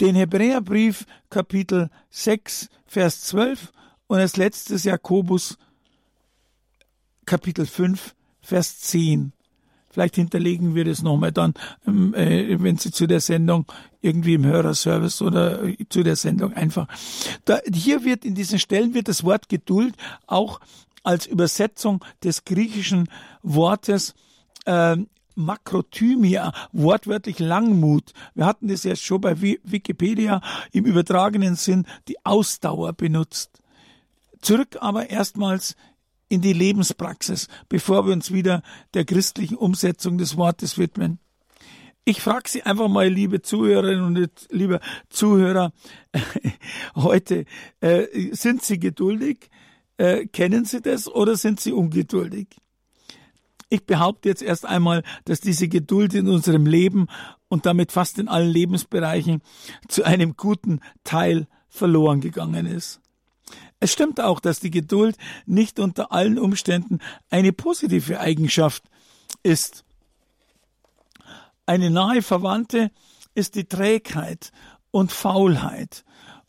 [0.00, 3.72] den Hebräerbrief Kapitel 6, Vers 12
[4.06, 5.56] und als letztes Jakobus
[7.30, 9.32] Kapitel 5, Vers 10.
[9.88, 11.54] Vielleicht hinterlegen wir das nochmal dann,
[11.86, 13.66] ähm, äh, wenn Sie zu der Sendung
[14.00, 16.88] irgendwie im Hörerservice oder äh, zu der Sendung einfach.
[17.44, 19.94] Da, hier wird in diesen Stellen wird das Wort Geduld
[20.26, 20.58] auch
[21.04, 23.08] als Übersetzung des griechischen
[23.44, 24.16] Wortes
[24.66, 24.96] äh,
[25.36, 28.12] Makrothymia, wortwörtlich Langmut.
[28.34, 30.40] Wir hatten das jetzt schon bei Wikipedia
[30.72, 33.62] im übertragenen Sinn die Ausdauer benutzt.
[34.40, 35.76] Zurück aber erstmals
[36.30, 38.62] in die Lebenspraxis, bevor wir uns wieder
[38.94, 41.18] der christlichen Umsetzung des Wortes widmen.
[42.04, 45.72] Ich frage Sie einfach mal, liebe Zuhörerinnen und liebe Zuhörer,
[46.94, 47.44] heute,
[47.80, 49.50] äh, sind Sie geduldig?
[49.98, 52.48] Äh, kennen Sie das oder sind Sie ungeduldig?
[53.68, 57.06] Ich behaupte jetzt erst einmal, dass diese Geduld in unserem Leben
[57.48, 59.42] und damit fast in allen Lebensbereichen
[59.88, 62.99] zu einem guten Teil verloren gegangen ist.
[63.80, 65.16] Es stimmt auch, dass die Geduld
[65.46, 66.98] nicht unter allen Umständen
[67.30, 68.84] eine positive Eigenschaft
[69.42, 69.84] ist.
[71.64, 72.90] Eine nahe Verwandte
[73.34, 74.52] ist die Trägheit
[74.90, 76.04] und Faulheit.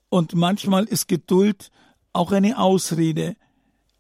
[0.09, 1.71] Und manchmal ist Geduld
[2.11, 3.37] auch eine Ausrede,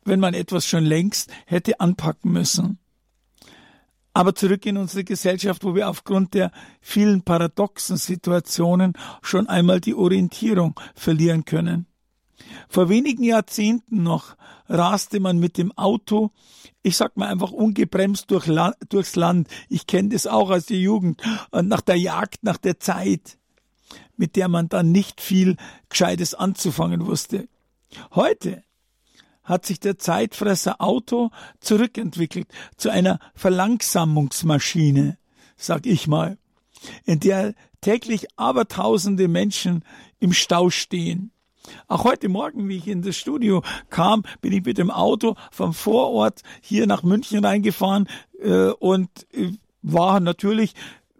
[0.03, 2.79] wenn man etwas schon längst hätte anpacken müssen.
[4.13, 9.95] Aber zurück in unsere Gesellschaft, wo wir aufgrund der vielen paradoxen Situationen schon einmal die
[9.95, 11.85] Orientierung verlieren können.
[12.69, 14.35] Vor wenigen Jahrzehnten noch
[14.67, 16.31] raste man mit dem Auto,
[16.83, 19.47] ich sag mal einfach ungebremst durch La durchs Land.
[19.69, 23.37] Ich kenne das auch aus der Jugend und nach der Jagd, nach der Zeit,
[24.15, 25.57] mit der man dann nicht viel
[25.89, 27.47] Gescheites anzufangen wusste.
[28.15, 28.63] Heute
[29.43, 35.17] hat sich der Zeitfresser Auto zurückentwickelt zu einer Verlangsamungsmaschine,
[35.57, 36.37] sag ich mal,
[37.05, 39.83] in der täglich abertausende Menschen
[40.19, 41.31] im Stau stehen.
[41.87, 45.73] Auch heute Morgen, wie ich in das Studio kam, bin ich mit dem Auto vom
[45.73, 48.07] Vorort hier nach München reingefahren
[48.41, 50.73] äh, und äh, war natürlich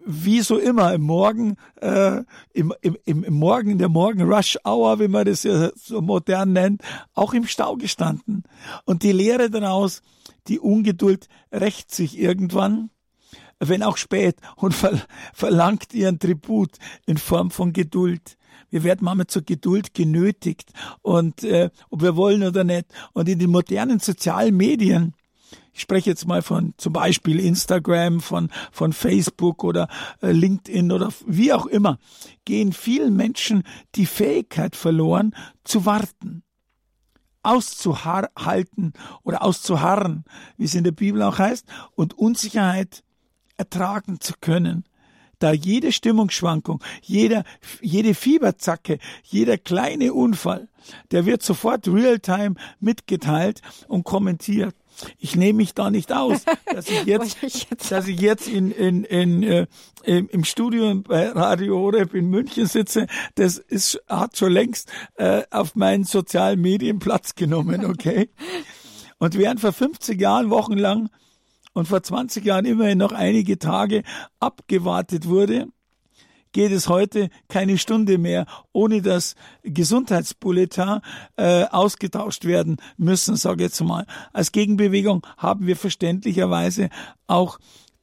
[0.06, 2.24] wie so immer im Morgen, äh,
[2.54, 6.54] im, im, im Morgen, in der Morgen Rush Hour, wie man das ja so modern
[6.54, 6.82] nennt,
[7.14, 8.44] auch im Stau gestanden.
[8.86, 10.02] Und die Lehre daraus,
[10.48, 12.90] die Ungeduld rächt sich irgendwann,
[13.60, 14.74] wenn auch spät, und
[15.34, 16.72] verlangt ihren Tribut
[17.06, 18.38] in Form von Geduld.
[18.72, 22.88] Wir werden manchmal zur Geduld genötigt und äh, ob wir wollen oder nicht.
[23.14, 25.14] Und in den modernen sozialen Medien,
[25.74, 29.90] ich spreche jetzt mal von zum Beispiel Instagram, von, von Facebook oder
[30.22, 32.00] äh, LinkedIn oder wie auch immer,
[32.46, 33.64] gehen vielen Menschen
[33.96, 36.44] die Fähigkeit verloren, zu warten,
[37.44, 40.24] auszuhalten oder auszuharren,
[40.58, 43.04] wie es in der Bibel auch heißt, und Unsicherheit
[43.58, 44.86] ertragen zu können
[45.42, 47.44] da jede Stimmungsschwankung, jeder,
[47.82, 50.68] jede Fieberzacke, jeder kleine Unfall,
[51.12, 54.76] der wird sofort real-time mitgeteilt und kommentiert.
[55.18, 57.38] Ich nehme mich da nicht aus, dass ich jetzt,
[57.90, 59.68] dass ich jetzt in, in, in, äh,
[60.04, 63.08] im Studio bei Radio Horeb in München sitze.
[63.36, 68.30] Das ist, hat schon längst äh, auf meinen sozialen Medien Platz genommen, okay?
[69.18, 71.10] Und während vor 50 Jahren wochenlang
[71.74, 74.04] und vor 20 Jahren immerhin noch einige Tage
[74.40, 75.68] abgewartet wurde,
[76.52, 81.00] geht es heute keine Stunde mehr, ohne dass Gesundheitsbulletin
[81.38, 84.06] äh, ausgetauscht werden müssen, sage ich jetzt mal.
[84.34, 86.90] Als Gegenbewegung haben wir verständlicherweise
[87.28, 87.58] auch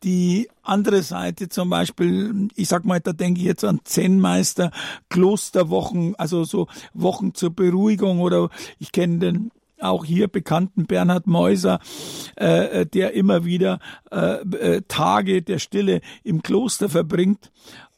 [0.04, 4.70] die andere Seite zum Beispiel, ich sag mal, da denke ich jetzt an Zen-Meister,
[5.08, 11.80] Klosterwochen, also so Wochen zur Beruhigung oder ich kenne den auch hier bekannten Bernhard Meuser,
[12.36, 13.78] äh, der immer wieder
[14.10, 17.50] äh, äh, Tage der Stille im Kloster verbringt.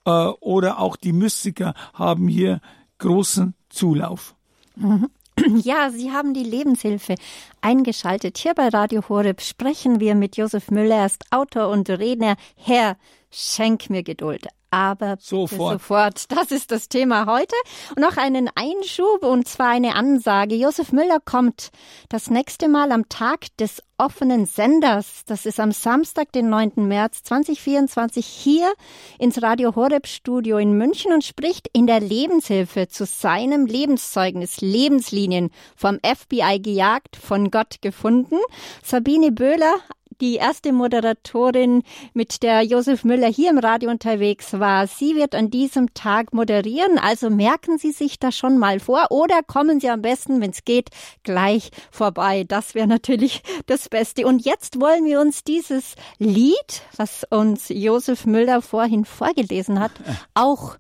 [0.05, 2.61] Äh, oder auch die Mystiker haben hier
[2.99, 4.35] großen Zulauf.
[4.77, 5.09] Mhm.
[5.63, 7.15] Ja, Sie haben die Lebenshilfe
[7.63, 8.37] eingeschaltet.
[8.37, 12.37] Hier bei Radio Horeb sprechen wir mit Josef Müller, er ist Autor und Redner.
[12.57, 12.99] Herr,
[13.31, 15.73] schenk mir Geduld aber sofort.
[15.73, 16.25] sofort.
[16.31, 17.55] Das ist das Thema heute.
[17.97, 20.55] Und noch einen Einschub und zwar eine Ansage.
[20.55, 21.71] Josef Müller kommt
[22.09, 25.25] das nächste Mal am Tag des offenen Senders.
[25.27, 26.89] Das ist am Samstag, den 9.
[26.89, 28.73] März 2024 hier
[29.19, 35.51] ins Radio Horeb Studio in München und spricht in der Lebenshilfe zu seinem Lebenszeugnis Lebenslinien
[35.77, 38.39] vom FBI gejagt, von Gott gefunden.
[38.83, 39.75] Sabine Böhler,
[40.21, 41.83] die erste Moderatorin,
[42.15, 44.87] mit der Josef Müller hier im Radio unterwegs war.
[44.87, 49.43] Sie wird an diesem Tag moderieren, also merken Sie sich das schon mal vor oder
[49.43, 50.91] kommen Sie am besten, wenn es geht,
[51.23, 52.45] gleich vorbei.
[52.47, 54.27] Das wäre natürlich das Beste.
[54.27, 59.93] Und jetzt wollen wir uns dieses Lied, was uns Josef Müller vorhin vorgelesen hat,
[60.35, 60.77] auch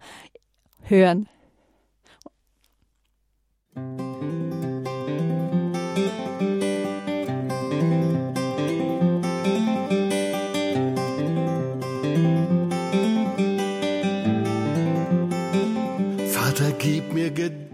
[0.82, 1.28] hören.
[16.80, 17.69] Gib mir Geduld.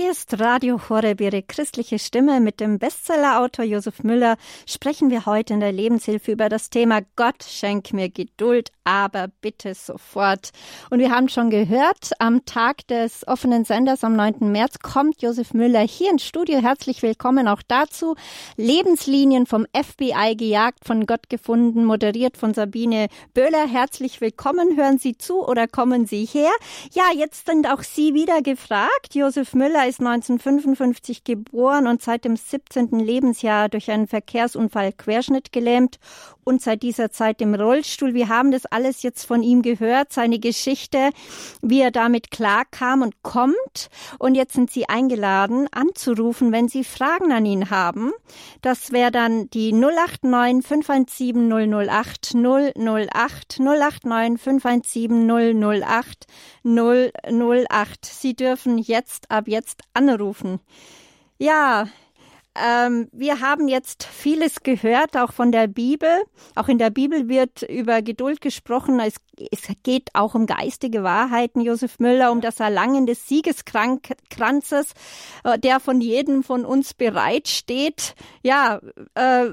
[0.00, 2.40] Hier ist Radio Horeb, Ihre christliche Stimme.
[2.40, 7.44] Mit dem Bestsellerautor Josef Müller sprechen wir heute in der Lebenshilfe über das Thema Gott
[7.46, 10.52] schenk mir Geduld, aber bitte sofort.
[10.88, 14.50] Und wir haben schon gehört, am Tag des offenen Senders am 9.
[14.50, 16.62] März kommt Josef Müller hier ins Studio.
[16.62, 18.16] Herzlich willkommen auch dazu.
[18.56, 23.68] Lebenslinien vom FBI gejagt, von Gott gefunden, moderiert von Sabine Böhler.
[23.68, 24.78] Herzlich willkommen.
[24.78, 26.52] Hören Sie zu oder kommen Sie her?
[26.92, 29.14] Ja, jetzt sind auch Sie wieder gefragt.
[29.14, 33.00] Josef Müller ist 1955 geboren und seit dem 17.
[33.00, 35.98] Lebensjahr durch einen Verkehrsunfall querschnittgelähmt
[36.44, 38.14] und seit dieser Zeit im Rollstuhl.
[38.14, 41.10] Wir haben das alles jetzt von ihm gehört, seine Geschichte,
[41.62, 43.88] wie er damit klarkam und kommt.
[44.18, 48.12] Und jetzt sind Sie eingeladen, anzurufen, wenn Sie Fragen an ihn haben.
[48.62, 56.26] Das wäre dann die 089 517 008 008 089 517 008
[56.64, 58.04] 008.
[58.04, 60.60] Sie dürfen jetzt ab jetzt anrufen.
[61.38, 61.86] Ja,
[62.64, 66.10] ähm, wir haben jetzt vieles gehört, auch von der Bibel.
[66.54, 69.00] Auch in der Bibel wird über Geduld gesprochen.
[69.00, 69.14] Es,
[69.50, 74.92] es geht auch um geistige Wahrheiten, Josef Müller, um das Erlangen des Siegeskranzes,
[75.44, 78.14] äh, der von jedem von uns bereitsteht.
[78.42, 78.80] Ja,
[79.14, 79.46] äh,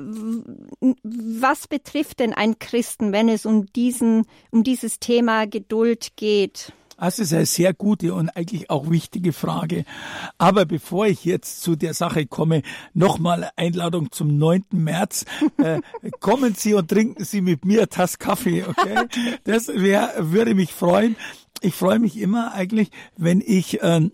[1.04, 6.74] was betrifft denn ein Christen, wenn es um diesen, um dieses Thema Geduld geht?
[7.00, 9.86] Das ist eine sehr gute und eigentlich auch wichtige Frage.
[10.40, 12.64] Aber bevor ich jetzt zu der Sache komme,
[12.96, 14.66] nochmal Einladung zum 9.
[14.72, 15.26] März.
[15.58, 15.82] Äh,
[16.20, 19.08] kommen Sie und trinken Sie mit mir Tass Kaffee, okay?
[19.44, 21.16] Das wär, würde mich freuen.
[21.62, 24.10] Ich freue mich immer eigentlich, wenn ich äh,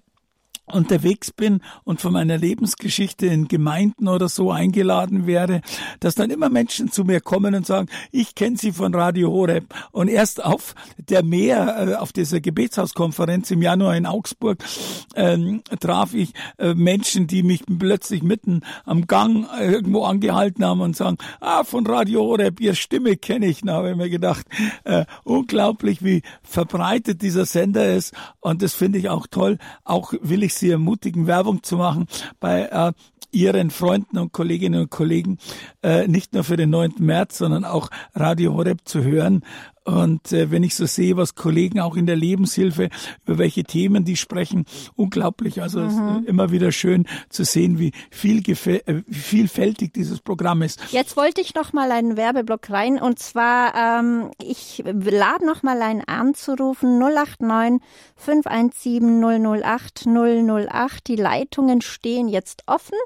[0.65, 5.61] unterwegs bin und von meiner Lebensgeschichte in Gemeinden oder so eingeladen werde,
[5.99, 9.73] dass dann immer Menschen zu mir kommen und sagen, ich kenne Sie von Radio Horeb.
[9.91, 14.63] Und erst auf der Meer, äh, auf dieser Gebetshauskonferenz im Januar in Augsburg,
[15.15, 20.95] ähm, traf ich äh, Menschen, die mich plötzlich mitten am Gang irgendwo angehalten haben und
[20.95, 23.61] sagen, ah, von Radio Horeb, Ihre Stimme kenne ich.
[23.61, 24.45] Da habe ich mir gedacht,
[24.85, 28.13] äh, unglaublich, wie verbreitet dieser Sender ist.
[28.39, 29.57] Und das finde ich auch toll.
[29.83, 32.07] Auch will ich ich Sie ermutigen, Werbung zu machen
[32.39, 32.93] bei äh,
[33.31, 35.39] Ihren Freunden und Kolleginnen und Kollegen,
[35.81, 36.93] äh, nicht nur für den 9.
[36.99, 39.43] März, sondern auch Radio Horeb zu hören.
[39.85, 42.89] Und äh, wenn ich so sehe, was Kollegen auch in der Lebenshilfe,
[43.25, 44.65] über welche Themen die sprechen,
[44.95, 45.61] unglaublich.
[45.61, 46.23] Also mhm.
[46.25, 50.79] immer wieder schön zu sehen, wie viel äh, vielfältig dieses Programm ist.
[50.91, 55.81] Jetzt wollte ich noch mal einen Werbeblock rein und zwar ähm, ich lade noch mal
[55.81, 57.81] einen anzurufen 089
[58.15, 59.21] 517
[59.63, 61.07] 008 008.
[61.07, 62.97] Die Leitungen stehen jetzt offen.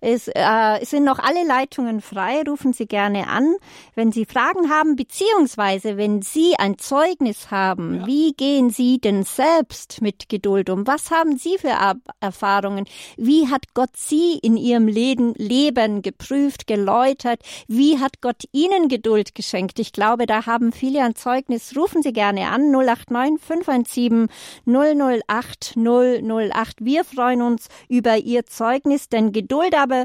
[0.00, 2.42] Es, äh, es sind noch alle Leitungen frei.
[2.48, 3.54] Rufen Sie gerne an,
[3.94, 8.00] wenn Sie Fragen haben, beziehungsweise wenn Sie ein Zeugnis haben.
[8.00, 8.06] Ja.
[8.06, 10.86] Wie gehen Sie denn selbst mit Geduld um?
[10.86, 11.74] Was haben Sie für
[12.20, 12.86] Erfahrungen?
[13.16, 17.40] Wie hat Gott Sie in Ihrem Leben, Leben geprüft, geläutert?
[17.68, 19.78] Wie hat Gott Ihnen Geduld geschenkt?
[19.78, 21.76] Ich glaube, da haben viele ein Zeugnis.
[21.76, 24.28] Rufen Sie gerne an 089 517
[24.66, 26.76] 008 008.
[26.80, 30.04] Wir freuen uns über Ihr Zeugnis, denn Geduld aber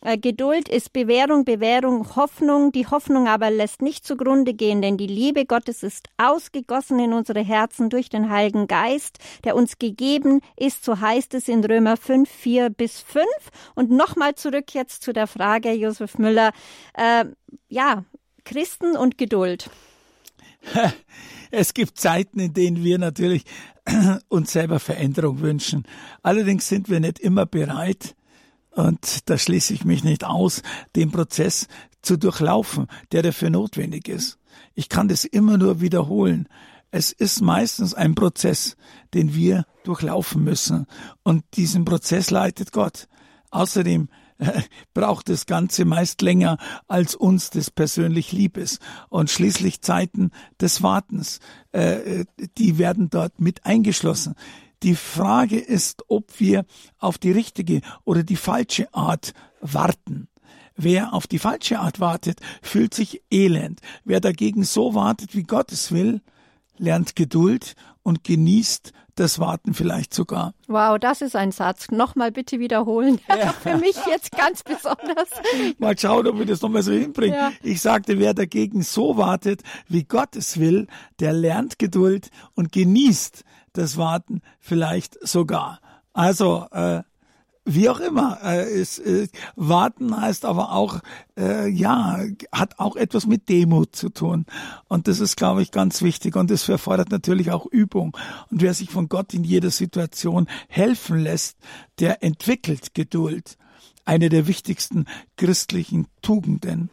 [0.00, 2.70] Geduld ist Bewährung, Bewährung, Hoffnung.
[2.70, 7.42] Die Hoffnung aber lässt nicht zugrunde gehen, denn die Liebe Gottes ist ausgegossen in unsere
[7.42, 12.30] Herzen durch den Heiligen Geist, der uns gegeben ist, so heißt es in Römer 5,
[12.30, 13.26] 4 bis 5.
[13.74, 16.52] Und nochmal zurück jetzt zu der Frage, Josef Müller,
[16.94, 17.24] äh,
[17.68, 18.04] ja,
[18.44, 19.70] Christen und Geduld.
[21.50, 23.44] Es gibt Zeiten, in denen wir natürlich
[24.28, 25.84] uns selber Veränderung wünschen.
[26.22, 28.14] Allerdings sind wir nicht immer bereit,
[28.78, 30.62] und da schließe ich mich nicht aus,
[30.94, 31.66] den Prozess
[32.00, 34.38] zu durchlaufen, der dafür notwendig ist.
[34.74, 36.48] Ich kann das immer nur wiederholen.
[36.92, 38.76] Es ist meistens ein Prozess,
[39.14, 40.86] den wir durchlaufen müssen.
[41.24, 43.08] Und diesen Prozess leitet Gott.
[43.50, 44.62] Außerdem äh,
[44.94, 48.80] braucht das Ganze meist länger, als uns das persönlich lieb ist.
[49.08, 51.40] Und schließlich Zeiten des Wartens,
[51.72, 54.36] äh, die werden dort mit eingeschlossen.
[54.82, 56.64] Die Frage ist, ob wir
[56.98, 60.28] auf die richtige oder die falsche Art warten.
[60.76, 63.80] Wer auf die falsche Art wartet, fühlt sich elend.
[64.04, 66.20] Wer dagegen so wartet, wie Gott es will,
[66.76, 70.54] lernt Geduld und genießt das Warten vielleicht sogar.
[70.68, 71.90] Wow, das ist ein Satz.
[71.90, 73.20] Nochmal bitte wiederholen.
[73.28, 73.52] Ja.
[73.52, 75.28] Für mich jetzt ganz besonders.
[75.78, 77.36] Mal schauen, ob wir das nochmal so hinbringen.
[77.36, 77.52] Ja.
[77.62, 80.88] Ich sagte, wer dagegen so wartet, wie Gott es will,
[81.20, 83.44] der lernt Geduld und genießt
[83.78, 85.80] das Warten vielleicht sogar.
[86.12, 87.02] Also äh,
[87.68, 88.38] wie auch immer.
[88.42, 91.00] Äh, es, äh, warten heißt aber auch,
[91.38, 92.18] äh, ja,
[92.50, 94.46] hat auch etwas mit Demut zu tun.
[94.88, 96.34] Und das ist, glaube ich, ganz wichtig.
[96.34, 98.16] Und das erfordert natürlich auch Übung.
[98.50, 101.58] Und wer sich von Gott in jeder Situation helfen lässt,
[102.00, 103.58] der entwickelt Geduld.
[104.04, 105.04] Eine der wichtigsten
[105.36, 106.88] christlichen Tugenden.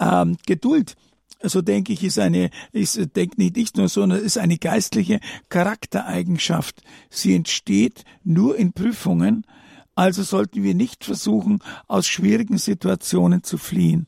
[0.00, 0.96] Ähm, Geduld
[1.42, 6.82] so denke ich, ist eine, ist, denke nicht ich nur, sondern ist eine geistliche Charaktereigenschaft.
[7.08, 9.46] Sie entsteht nur in Prüfungen,
[9.94, 14.06] also sollten wir nicht versuchen, aus schwierigen Situationen zu fliehen.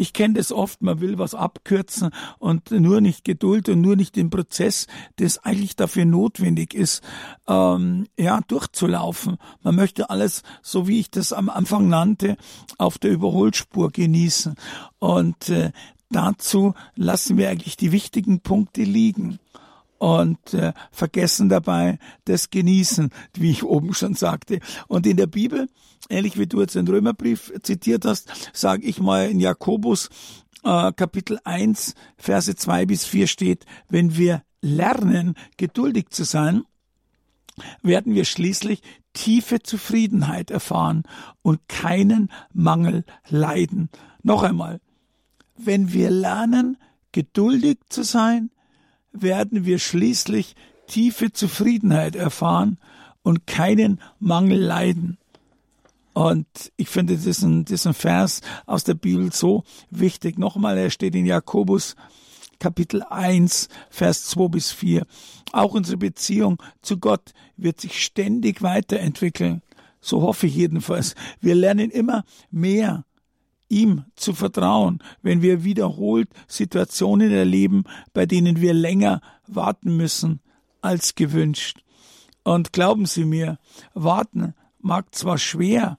[0.00, 4.14] Ich kenne das oft, man will was abkürzen und nur nicht Geduld und nur nicht
[4.14, 7.02] den Prozess, das eigentlich dafür notwendig ist,
[7.48, 9.38] ähm, ja, durchzulaufen.
[9.62, 12.36] Man möchte alles, so wie ich das am Anfang nannte,
[12.78, 14.54] auf der Überholspur genießen.
[15.00, 15.72] Und äh,
[16.10, 19.38] dazu lassen wir eigentlich die wichtigen Punkte liegen
[19.98, 24.60] und äh, vergessen dabei das Genießen, wie ich oben schon sagte.
[24.86, 25.68] Und in der Bibel,
[26.08, 30.08] ähnlich wie du jetzt den Römerbrief zitiert hast, sage ich mal in Jakobus
[30.64, 36.62] äh, Kapitel 1, Verse 2 bis 4 steht, wenn wir lernen, geduldig zu sein,
[37.82, 38.82] werden wir schließlich
[39.12, 41.02] tiefe Zufriedenheit erfahren
[41.42, 43.88] und keinen Mangel leiden.
[44.22, 44.80] Noch einmal,
[45.58, 46.76] wenn wir lernen,
[47.12, 48.50] geduldig zu sein,
[49.12, 50.54] werden wir schließlich
[50.86, 52.78] tiefe Zufriedenheit erfahren
[53.22, 55.18] und keinen Mangel leiden.
[56.14, 56.46] Und
[56.76, 60.38] ich finde diesen, diesen Vers aus der Bibel so wichtig.
[60.38, 61.94] Nochmal, er steht in Jakobus
[62.58, 65.06] Kapitel 1, Vers 2 bis 4.
[65.52, 69.62] Auch unsere Beziehung zu Gott wird sich ständig weiterentwickeln.
[70.00, 71.14] So hoffe ich jedenfalls.
[71.40, 73.04] Wir lernen immer mehr
[73.68, 80.40] ihm zu vertrauen, wenn wir wiederholt Situationen erleben, bei denen wir länger warten müssen
[80.80, 81.82] als gewünscht.
[82.44, 83.58] Und glauben Sie mir,
[83.94, 85.98] warten mag zwar schwer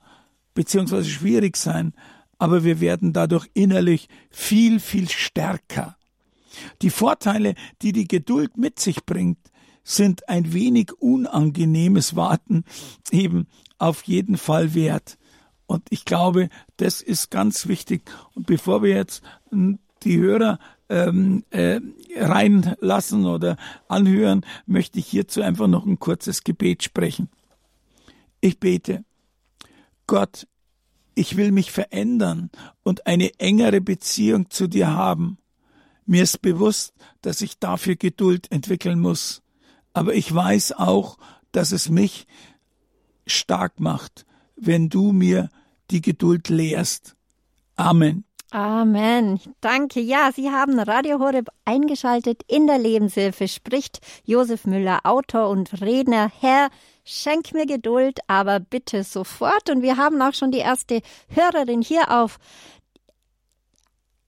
[0.55, 1.03] bzw.
[1.03, 1.93] schwierig sein,
[2.39, 5.95] aber wir werden dadurch innerlich viel, viel stärker.
[6.81, 9.37] Die Vorteile, die die Geduld mit sich bringt,
[9.83, 12.63] sind ein wenig unangenehmes Warten
[13.11, 13.47] eben
[13.77, 15.18] auf jeden Fall wert.
[15.69, 18.01] Und ich glaube, das ist ganz wichtig.
[18.33, 20.57] Und bevor wir jetzt hm, die Hörer
[20.89, 21.79] ähm, äh,
[22.15, 23.55] reinlassen oder
[23.87, 27.29] anhören, möchte ich hierzu einfach noch ein kurzes Gebet sprechen.
[28.41, 29.05] Ich bete,
[30.07, 30.47] Gott,
[31.13, 32.49] ich will mich verändern
[32.81, 35.37] und eine engere Beziehung zu dir haben.
[36.07, 39.43] Mir ist bewusst, dass ich dafür Geduld entwickeln muss,
[39.93, 41.19] aber ich weiß auch,
[41.51, 42.25] dass es mich
[43.27, 45.51] stark macht, wenn du mir
[45.91, 47.15] die Geduld lehrst.
[47.75, 48.25] Amen.
[48.51, 49.39] Amen.
[49.61, 49.99] Danke.
[49.99, 52.41] Ja, Sie haben Radio Horeb eingeschaltet.
[52.47, 56.31] In der Lebenshilfe spricht Josef Müller, Autor und Redner.
[56.39, 56.69] Herr,
[57.05, 59.69] schenk mir Geduld, aber bitte sofort.
[59.69, 62.39] Und wir haben auch schon die erste Hörerin hier auf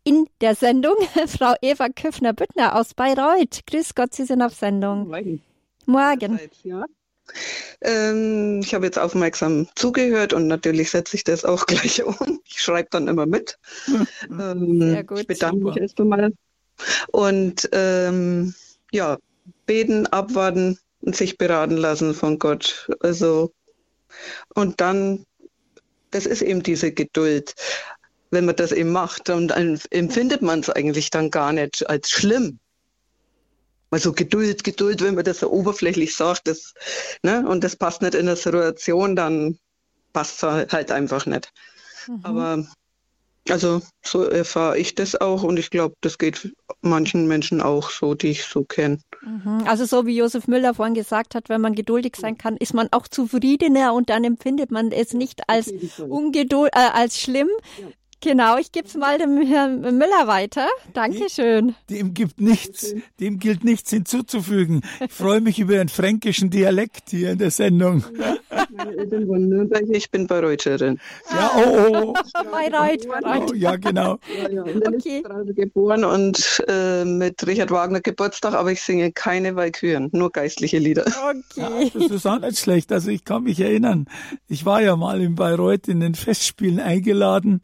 [0.03, 0.95] in der Sendung,
[1.27, 3.61] Frau Eva Köffner-Büttner aus Bayreuth.
[3.67, 5.07] Grüß Gott, Sie sind auf Sendung.
[5.07, 5.41] Morgen.
[5.85, 6.39] Morgen.
[6.63, 6.85] Ja.
[7.81, 12.39] Ähm, ich habe jetzt aufmerksam zugehört und natürlich setze ich das auch gleich um.
[12.45, 13.57] Ich schreibe dann immer mit.
[14.29, 15.19] ähm, Sehr gut.
[15.19, 15.69] Ich bedanke Super.
[15.69, 16.33] mich erst einmal.
[17.11, 18.53] Und ähm,
[18.91, 19.17] ja,
[19.65, 22.89] beten, abwarten und sich beraten lassen von Gott.
[22.99, 23.53] Also,
[24.55, 25.25] und dann,
[26.11, 27.55] das ist eben diese Geduld
[28.31, 29.49] wenn man das eben macht, dann
[29.91, 32.59] empfindet man es eigentlich dann gar nicht als schlimm.
[33.91, 36.73] Also Geduld, Geduld, wenn man das so oberflächlich sagt, das,
[37.23, 39.59] ne, und das passt nicht in der Situation, dann
[40.13, 41.51] passt es halt einfach nicht.
[42.07, 42.19] Mhm.
[42.23, 42.65] Aber
[43.49, 48.13] also so erfahre ich das auch und ich glaube, das geht manchen Menschen auch so,
[48.13, 48.99] die ich so kenne.
[49.23, 49.63] Mhm.
[49.65, 52.87] Also so wie Josef Müller vorhin gesagt hat, wenn man geduldig sein kann, ist man
[52.91, 57.49] auch zufriedener und dann empfindet man es nicht als ungeduld, äh, als schlimm.
[58.21, 60.67] Genau, ich gebe es mal dem Herrn Müller weiter.
[60.93, 61.73] Dankeschön.
[61.89, 64.81] Dem gibt nichts, dem gilt nichts hinzuzufügen.
[65.03, 68.03] Ich freue mich über einen fränkischen Dialekt hier in der Sendung.
[69.89, 70.99] Ich bin Bayreutscherin.
[71.31, 72.13] Ja, oh, oh.
[72.13, 72.43] oh.
[72.51, 73.51] Bayreuth, Bayreuth.
[73.51, 74.19] Oh, ja, genau.
[74.37, 75.23] Ja, ja, in der okay.
[75.55, 81.05] geboren und äh, mit Richard Wagner Geburtstag, aber ich singe keine Walküren, nur geistliche Lieder.
[81.07, 81.41] Okay.
[81.55, 82.91] Ja, das ist auch nicht schlecht.
[82.91, 84.05] Also ich kann mich erinnern,
[84.47, 87.61] ich war ja mal in Bayreuth in den Festspielen eingeladen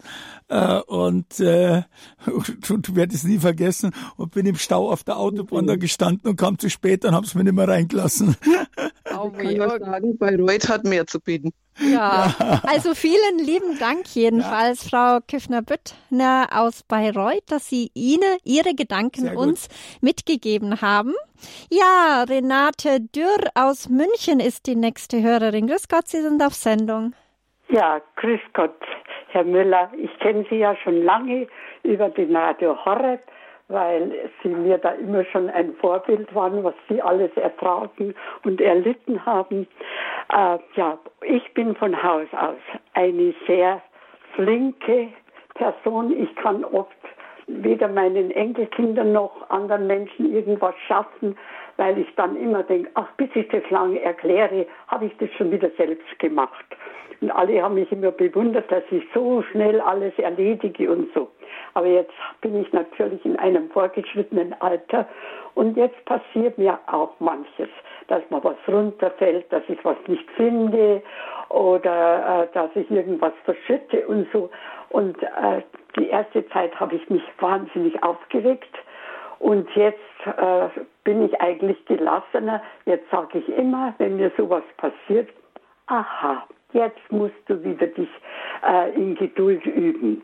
[0.50, 1.84] äh, und äh,
[2.68, 6.36] du werde es nie vergessen und bin im Stau auf der Autobahn da gestanden und
[6.38, 8.36] kam zu spät, dann haben sie mir nicht mehr reingelassen.
[9.18, 11.52] Oh, ich kann sagen, Bayreuth hat mehr zu bieten.
[11.80, 12.34] Ja,
[12.64, 14.90] also vielen lieben Dank jedenfalls, ja.
[14.90, 19.68] Frau Küffner-Büttner aus Bayreuth, dass Sie Ihnen Ihre Gedanken uns
[20.02, 21.14] mitgegeben haben.
[21.70, 25.68] Ja, Renate Dürr aus München ist die nächste Hörerin.
[25.68, 27.14] Grüß Gott, Sie sind auf Sendung.
[27.70, 28.80] Ja, grüß Gott.
[29.30, 31.48] Herr Müller, ich kenne Sie ja schon lange
[31.84, 33.20] über den Radio Horeb,
[33.68, 38.16] weil Sie mir da immer schon ein Vorbild waren, was Sie alles ertragen
[38.46, 39.68] und erlitten haben.
[40.32, 42.56] Äh, ja, ich bin von Haus aus
[42.94, 43.82] eine sehr
[44.36, 45.10] flinke
[45.56, 46.18] Person.
[46.18, 46.96] Ich kann oft
[47.48, 51.38] weder meinen Enkelkindern noch anderen Menschen irgendwas schaffen,
[51.76, 55.52] weil ich dann immer denke, ach, bis ich das lange erkläre, habe ich das schon
[55.52, 56.66] wieder selbst gemacht.
[57.22, 61.30] Und alle haben mich immer bewundert, dass ich so schnell alles erledige und so.
[61.74, 65.08] Aber jetzt bin ich natürlich in einem vorgeschrittenen Alter
[65.56, 67.70] und jetzt passiert mir auch manches,
[68.08, 71.02] dass mir was runterfällt, dass ich was nicht finde
[71.50, 74.50] oder äh, dass ich irgendwas verschütte und so.
[74.90, 75.62] Und äh,
[75.98, 78.76] die erste Zeit habe ich mich wahnsinnig aufgeregt.
[79.40, 80.68] Und jetzt äh,
[81.04, 82.62] bin ich eigentlich gelassener.
[82.86, 85.30] Jetzt sage ich immer, wenn mir sowas passiert,
[85.88, 88.10] aha, jetzt musst du wieder dich
[88.66, 90.24] äh, in Geduld üben.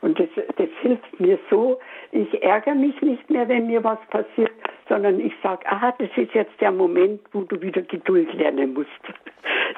[0.00, 1.78] Und das, das hilft mir so.
[2.10, 4.50] Ich ärgere mich nicht mehr, wenn mir was passiert,
[4.92, 8.90] sondern ich sage, aha, das ist jetzt der Moment, wo du wieder Geduld lernen musst.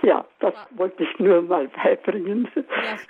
[0.03, 2.49] Ja, das wollte ich nur mal beibringen.
[2.55, 2.63] Ja,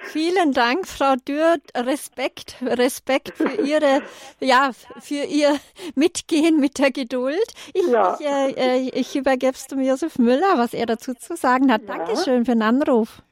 [0.03, 1.57] vielen Dank, Frau Dürr.
[1.75, 4.03] Respekt, Respekt für Ihre,
[4.39, 5.57] ja, für Ihr
[5.97, 7.47] Mitgehen mit der Geduld.
[7.73, 8.17] Ich, ja.
[8.21, 11.83] ich, äh, äh ich übergebe es dem Josef Müller, was er dazu zu sagen hat.
[11.89, 11.97] Ja.
[11.97, 13.23] Dankeschön für den Anruf.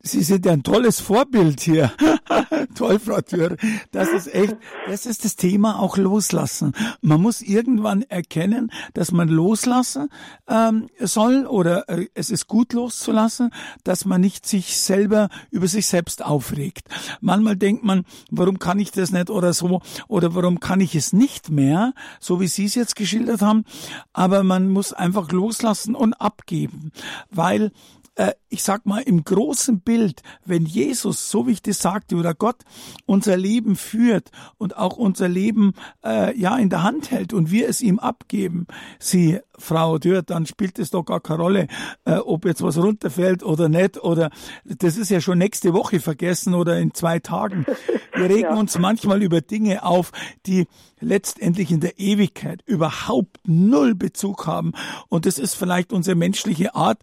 [0.00, 1.92] Sie sind ja ein tolles Vorbild hier.
[2.76, 3.56] Toll, Frau Thür.
[3.90, 6.72] Das ist echt, das ist das Thema auch loslassen.
[7.00, 10.08] Man muss irgendwann erkennen, dass man loslassen
[10.46, 13.50] ähm, soll oder äh, es ist gut loszulassen,
[13.82, 16.88] dass man nicht sich selber über sich selbst aufregt.
[17.20, 21.12] Manchmal denkt man, warum kann ich das nicht oder so oder warum kann ich es
[21.12, 23.64] nicht mehr, so wie Sie es jetzt geschildert haben.
[24.12, 26.92] Aber man muss einfach loslassen und abgeben,
[27.30, 27.72] weil
[28.18, 32.34] äh, ich sag mal, im großen Bild, wenn Jesus, so wie ich das sagte, oder
[32.34, 32.64] Gott
[33.06, 35.72] unser Leben führt und auch unser Leben
[36.04, 38.66] äh, ja in der Hand hält und wir es ihm abgeben,
[38.98, 41.68] sie, Frau Dürr, dann spielt es doch gar keine Rolle,
[42.04, 44.30] äh, ob jetzt was runterfällt oder nicht, oder
[44.64, 47.66] das ist ja schon nächste Woche vergessen oder in zwei Tagen.
[48.14, 48.54] Wir regen ja.
[48.54, 50.12] uns manchmal über Dinge auf,
[50.46, 50.66] die
[51.00, 54.72] letztendlich in der Ewigkeit überhaupt null Bezug haben.
[55.08, 56.98] Und das ist vielleicht unsere menschliche Art.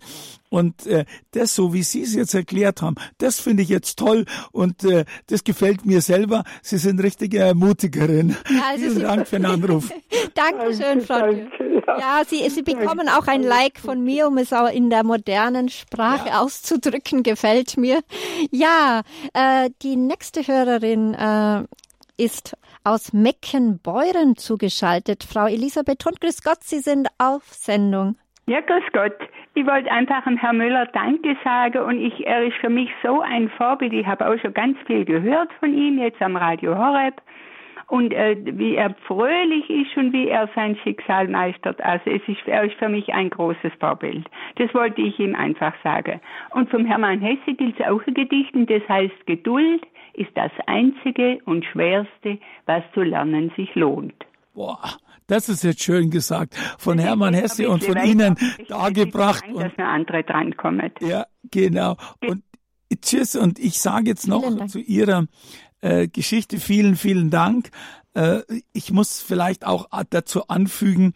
[0.50, 4.26] Und äh, das, so wie Sie es jetzt erklärt haben, das finde ich jetzt toll
[4.52, 6.44] und äh, das gefällt mir selber.
[6.62, 8.38] Sie sind richtige Ermutigerin.
[8.50, 9.92] Ja, also Vielen Dank für den Anruf.
[10.34, 11.50] Dankeschön, Frau Danke,
[11.88, 12.00] ja.
[12.00, 15.70] ja, Sie, Sie bekommen auch ein Like von mir, um es auch in der modernen
[15.70, 16.42] Sprache ja.
[16.42, 17.24] auszudrücken.
[17.24, 18.00] Gefällt mir.
[18.52, 19.02] Ja,
[19.34, 21.64] äh, die nächste Hörerin äh,
[22.18, 25.24] ist aus Meckenbeuren zugeschaltet.
[25.24, 28.16] Frau Elisabeth Hund, grüß Gott, Sie sind auf Sendung.
[28.48, 29.18] Ja, grüß Gott.
[29.56, 33.22] Ich wollte einfach an Herrn Müller Danke sagen und ich, er ist für mich so
[33.22, 33.94] ein Vorbild.
[33.94, 37.22] Ich habe auch schon ganz viel gehört von ihm jetzt am Radio Horeb
[37.88, 41.82] und äh, wie er fröhlich ist und wie er sein Schicksal meistert.
[41.82, 44.26] Also es ist, er ist für mich ein großes Vorbild.
[44.56, 46.20] Das wollte ich ihm einfach sagen.
[46.52, 50.52] Und vom Hermann Hesse gilt es auch ein Gedicht und das heißt Geduld ist das
[50.66, 54.16] einzige und schwerste, was zu lernen sich lohnt.
[54.54, 54.80] Boah.
[55.28, 58.36] Das ist jetzt schön gesagt von Hermann Hesse und von Ihnen
[58.68, 59.44] dargebracht.
[59.56, 61.02] Dass eine andere drankommt.
[61.02, 61.98] Ja, genau.
[62.22, 62.44] Und
[63.02, 63.36] tschüss.
[63.36, 65.26] Und ich sage jetzt noch zu Ihrer äh,
[66.12, 67.70] Geschichte vielen, vielen Dank.
[68.16, 68.42] Äh,
[68.74, 71.14] ich muss vielleicht auch dazu anfügen,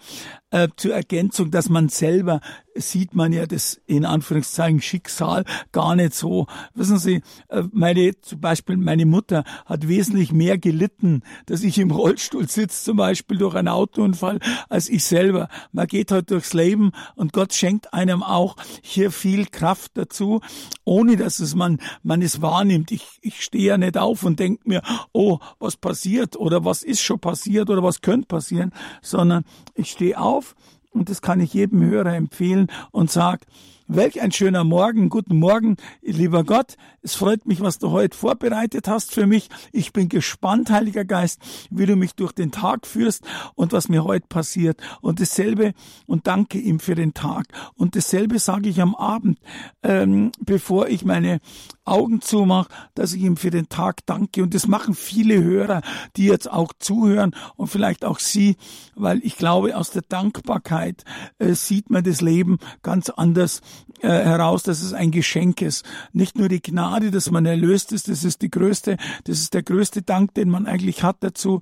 [0.51, 2.41] äh, zur Ergänzung, dass man selber
[2.81, 6.47] sieht man ja das in Anführungszeichen Schicksal gar nicht so.
[6.73, 11.91] Wissen Sie, äh, meine, zum Beispiel meine Mutter hat wesentlich mehr gelitten, dass ich im
[11.91, 14.39] Rollstuhl sitze, zum Beispiel durch einen Autounfall,
[14.69, 15.49] als ich selber.
[15.71, 20.41] Man geht halt durchs Leben und Gott schenkt einem auch hier viel Kraft dazu,
[20.85, 22.91] ohne dass es man, man es wahrnimmt.
[22.91, 24.81] Ich, ich stehe ja nicht auf und denke mir,
[25.11, 30.19] oh, was passiert oder was ist schon passiert oder was könnte passieren, sondern ich stehe
[30.19, 30.55] auf
[30.91, 33.45] und das kann ich jedem Hörer empfehlen und sag,
[33.91, 35.09] welch ein schöner Morgen.
[35.09, 36.75] Guten Morgen, lieber Gott.
[37.01, 39.49] Es freut mich, was du heute vorbereitet hast für mich.
[39.71, 43.23] Ich bin gespannt, Heiliger Geist, wie du mich durch den Tag führst
[43.55, 44.79] und was mir heute passiert.
[45.01, 45.73] Und dasselbe
[46.05, 47.47] und danke ihm für den Tag.
[47.73, 49.39] Und dasselbe sage ich am Abend,
[49.81, 51.39] ähm, bevor ich meine
[51.83, 54.43] Augen zumache, dass ich ihm für den Tag danke.
[54.43, 55.81] Und das machen viele Hörer,
[56.15, 58.55] die jetzt auch zuhören und vielleicht auch Sie,
[58.95, 61.03] weil ich glaube, aus der Dankbarkeit
[61.39, 63.61] äh, sieht man das Leben ganz anders
[64.01, 65.85] äh, heraus, dass es ein Geschenk ist.
[66.13, 69.63] Nicht nur die Gnade, dass man erlöst ist, das ist die größte, das ist der
[69.63, 71.61] größte Dank, den man eigentlich hat dazu,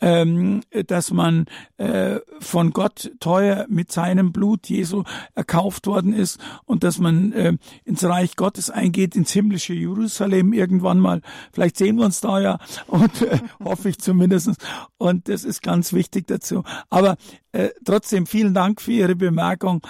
[0.00, 1.46] ähm, dass man
[1.78, 7.56] äh, von Gott teuer mit seinem Blut Jesu erkauft worden ist und dass man äh,
[7.84, 11.22] ins Reich Gottes eingeht, ins himmlische Jerusalem irgendwann mal.
[11.52, 14.56] Vielleicht sehen wir uns da ja und äh, hoffe ich zumindestens.
[14.98, 16.64] Und das ist ganz wichtig dazu.
[16.90, 17.16] Aber
[17.52, 19.82] äh, trotzdem vielen Dank für Ihre Bemerkung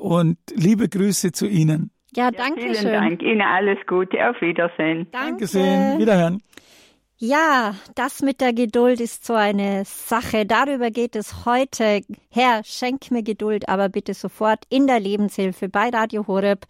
[0.00, 1.90] und liebe Grüße zu Ihnen.
[2.14, 2.92] Ja, danke ja, vielen schön.
[2.92, 3.22] Dank.
[3.22, 4.28] Ihnen alles Gute.
[4.28, 5.06] Auf Wiedersehen.
[5.12, 5.46] Danke.
[5.46, 5.98] Dankeschön.
[5.98, 6.42] Wiederhören.
[7.20, 10.46] Ja, das mit der Geduld ist so eine Sache.
[10.46, 12.02] Darüber geht es heute.
[12.30, 16.66] Herr, schenk mir Geduld, aber bitte sofort in der Lebenshilfe bei Radio Horeb.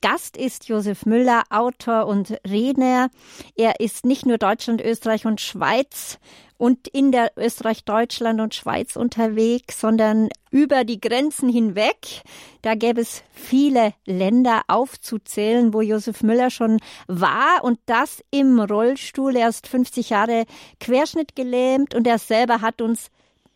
[0.00, 3.10] Gast ist Josef Müller, Autor und Redner.
[3.56, 6.20] Er ist nicht nur Deutschland, Österreich und Schweiz
[6.60, 12.22] und in der Österreich, Deutschland und Schweiz unterwegs, sondern über die Grenzen hinweg.
[12.60, 19.36] Da gäbe es viele Länder aufzuzählen, wo Josef Müller schon war und das im Rollstuhl.
[19.36, 20.44] Er ist 50 Jahre
[20.80, 23.06] Querschnitt gelähmt und er selber hat uns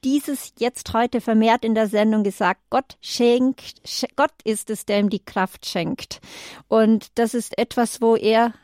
[0.03, 3.83] dieses jetzt heute vermehrt in der Sendung gesagt, Gott schenkt,
[4.17, 6.23] Gott ist es, der ihm die Kraft schenkt.
[6.69, 8.55] Und das ist etwas, wo er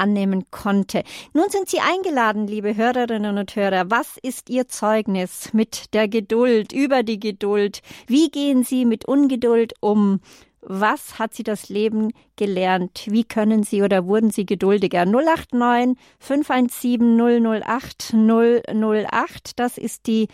[0.00, 1.04] annehmen konnte.
[1.32, 3.90] Nun sind Sie eingeladen, liebe Hörerinnen und Hörer.
[3.90, 7.82] Was ist Ihr Zeugnis mit der Geduld, über die Geduld?
[8.06, 10.20] Wie gehen Sie mit Ungeduld um?
[10.62, 13.06] Was hat Sie das Leben gelernt?
[13.06, 15.06] Wie können Sie oder wurden Sie geduldiger?
[15.06, 17.16] 089 517
[17.62, 19.58] 008 008.
[19.58, 20.28] Das ist die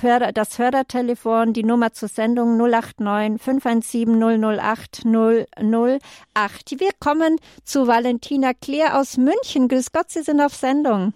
[0.00, 6.80] Hörer, das Hörertelefon, die Nummer zur Sendung 089 517 008 008.
[6.80, 9.68] Wir kommen zu Valentina Kleer aus München.
[9.68, 11.12] Grüß Gott, Sie sind auf Sendung.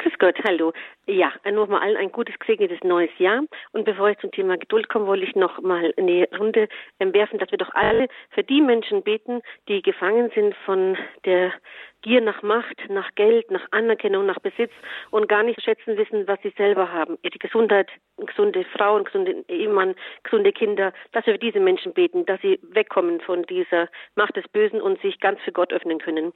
[0.00, 0.72] Grüß Gott, hallo.
[1.06, 3.42] Ja, nochmal allen ein gutes, gesegnetes neues Jahr.
[3.72, 7.50] Und bevor ich zum Thema Geduld komme, wollte ich noch mal eine Runde werfen, dass
[7.50, 10.96] wir doch alle für die Menschen beten, die gefangen sind von
[11.26, 11.52] der
[12.00, 14.72] Gier nach Macht, nach Geld, nach Anerkennung, nach Besitz
[15.10, 17.18] und gar nicht schätzen wissen, was sie selber haben.
[17.22, 22.40] Die Gesundheit, gesunde Frauen, gesunde Ehemann, gesunde Kinder, dass wir für diese Menschen beten, dass
[22.40, 26.32] sie wegkommen von dieser Macht des Bösen und sich ganz für Gott öffnen können.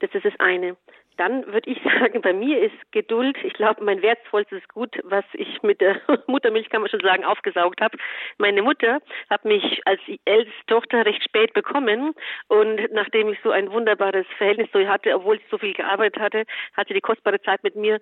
[0.00, 0.76] Das ist das eine
[1.20, 5.62] dann würde ich sagen, bei mir ist Geduld, ich glaube, mein wertvollstes Gut, was ich
[5.62, 7.98] mit der Muttermilch, kann man schon sagen, aufgesaugt habe.
[8.38, 12.14] Meine Mutter hat mich als älteste Tochter recht spät bekommen
[12.48, 16.20] und nachdem ich so ein wunderbares Verhältnis zu ihr hatte, obwohl sie so viel gearbeitet
[16.20, 16.44] hatte,
[16.74, 18.00] hat sie die kostbare Zeit mit mir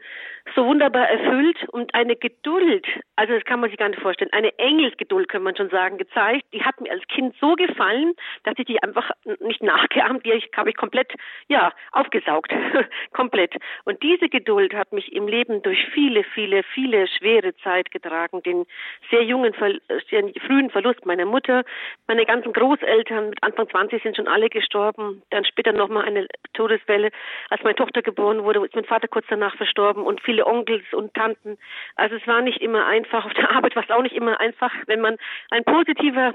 [0.55, 4.57] so wunderbar erfüllt und eine Geduld, also das kann man sich gar nicht vorstellen, eine
[4.59, 6.45] Engelsgeduld, kann man schon sagen, gezeigt.
[6.53, 8.15] Die hat mir als Kind so gefallen,
[8.45, 9.11] dass ich die einfach
[9.41, 11.13] nicht nachgeahmt, die habe ich komplett,
[11.49, 12.53] ja, aufgesaugt
[13.13, 13.55] komplett.
[13.85, 18.43] Und diese Geduld hat mich im Leben durch viele, viele, viele schwere Zeit getragen.
[18.43, 18.67] Den
[19.11, 19.55] sehr jungen,
[20.11, 21.65] sehr frühen Verlust meiner Mutter,
[22.07, 25.23] meine ganzen Großeltern mit Anfang 20 sind schon alle gestorben.
[25.31, 27.11] Dann später nochmal eine Todeswelle.
[27.51, 31.15] Als meine Tochter geboren wurde, ist mein Vater kurz danach verstorben und viele Onkels und
[31.15, 31.59] Tanten.
[31.97, 33.27] Also es war nicht immer einfach.
[33.27, 35.17] Auf der Arbeit war es auch nicht immer einfach, wenn man
[35.51, 36.35] ein positiver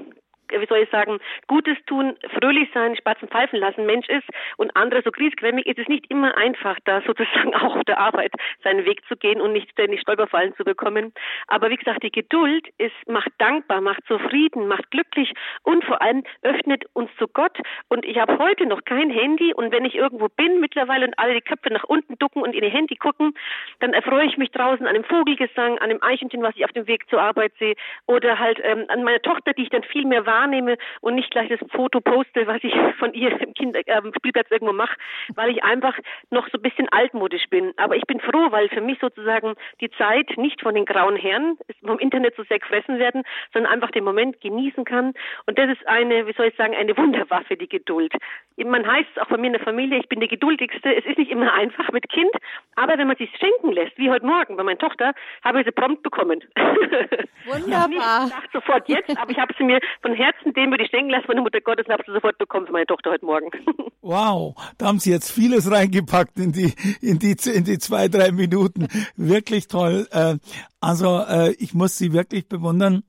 [0.49, 4.27] wie soll ich sagen, Gutes tun, fröhlich sein, Spatzen pfeifen lassen Mensch ist
[4.57, 8.33] und andere so griesgrämig, ist es nicht immer einfach, da sozusagen auch auf der Arbeit
[8.63, 11.13] seinen Weg zu gehen und nicht ständig Stolperfallen zu bekommen.
[11.47, 15.33] Aber wie gesagt, die Geduld ist, macht dankbar, macht zufrieden, macht glücklich
[15.63, 17.57] und vor allem öffnet uns zu Gott.
[17.89, 21.33] Und ich habe heute noch kein Handy und wenn ich irgendwo bin mittlerweile und alle
[21.33, 23.33] die Köpfe nach unten ducken und in ihr Handy gucken,
[23.79, 26.87] dann erfreue ich mich draußen an dem Vogelgesang, an dem Eichhörnchen, was ich auf dem
[26.87, 27.75] Weg zur Arbeit sehe
[28.07, 31.31] oder halt ähm, an meiner Tochter, die ich dann viel mehr wahr wahrnehme und nicht
[31.31, 34.95] gleich das Foto poste, was ich von ihr im Kinder äh, Spielplatz irgendwo mache,
[35.35, 35.97] weil ich einfach
[36.29, 37.73] noch so ein bisschen altmodisch bin.
[37.77, 41.57] Aber ich bin froh, weil für mich sozusagen die Zeit nicht von den grauen Herren
[41.85, 43.23] vom Internet so sehr gefressen werden,
[43.53, 45.13] sondern einfach den Moment genießen kann.
[45.45, 48.13] Und das ist eine, wie soll ich sagen, eine Wunderwaffe, die Geduld.
[48.57, 50.95] Man heißt es auch bei mir in der Familie, ich bin die geduldigste.
[50.95, 52.31] Es ist nicht immer einfach mit Kind,
[52.75, 55.13] aber wenn man sich schenken lässt, wie heute Morgen bei meiner Tochter,
[55.43, 56.43] habe ich sie prompt bekommen.
[57.45, 57.87] Wunderbar.
[57.89, 60.89] ich gedacht sofort jetzt, aber ich habe sie mir von Herzen Herzen, den würde ich
[60.89, 63.49] schenken lassen der Mutter Gottes und habe sofort bekommen für meine Tochter heute Morgen.
[64.05, 68.33] Wow, da haben Sie jetzt vieles reingepackt in die, in die, in die zwei, drei
[68.33, 68.89] Minuten.
[69.15, 70.09] Wirklich toll.
[70.11, 70.39] Äh,
[70.81, 73.03] also äh, ich muss Sie wirklich bewundern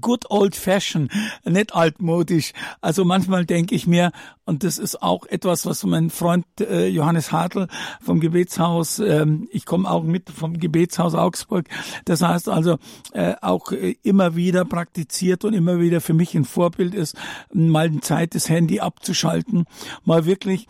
[0.00, 1.10] good old fashion,
[1.44, 2.52] nicht altmodisch.
[2.80, 4.12] Also manchmal denke ich mir,
[4.44, 7.68] und das ist auch etwas, was mein Freund äh, Johannes Hartl
[8.00, 11.68] vom Gebetshaus, ähm, ich komme auch mit vom Gebetshaus Augsburg,
[12.04, 12.78] das heißt also
[13.12, 17.16] äh, auch äh, immer wieder praktiziert und immer wieder für mich ein Vorbild ist,
[17.52, 19.64] mal eine Zeit das Handy abzuschalten,
[20.04, 20.66] mal wirklich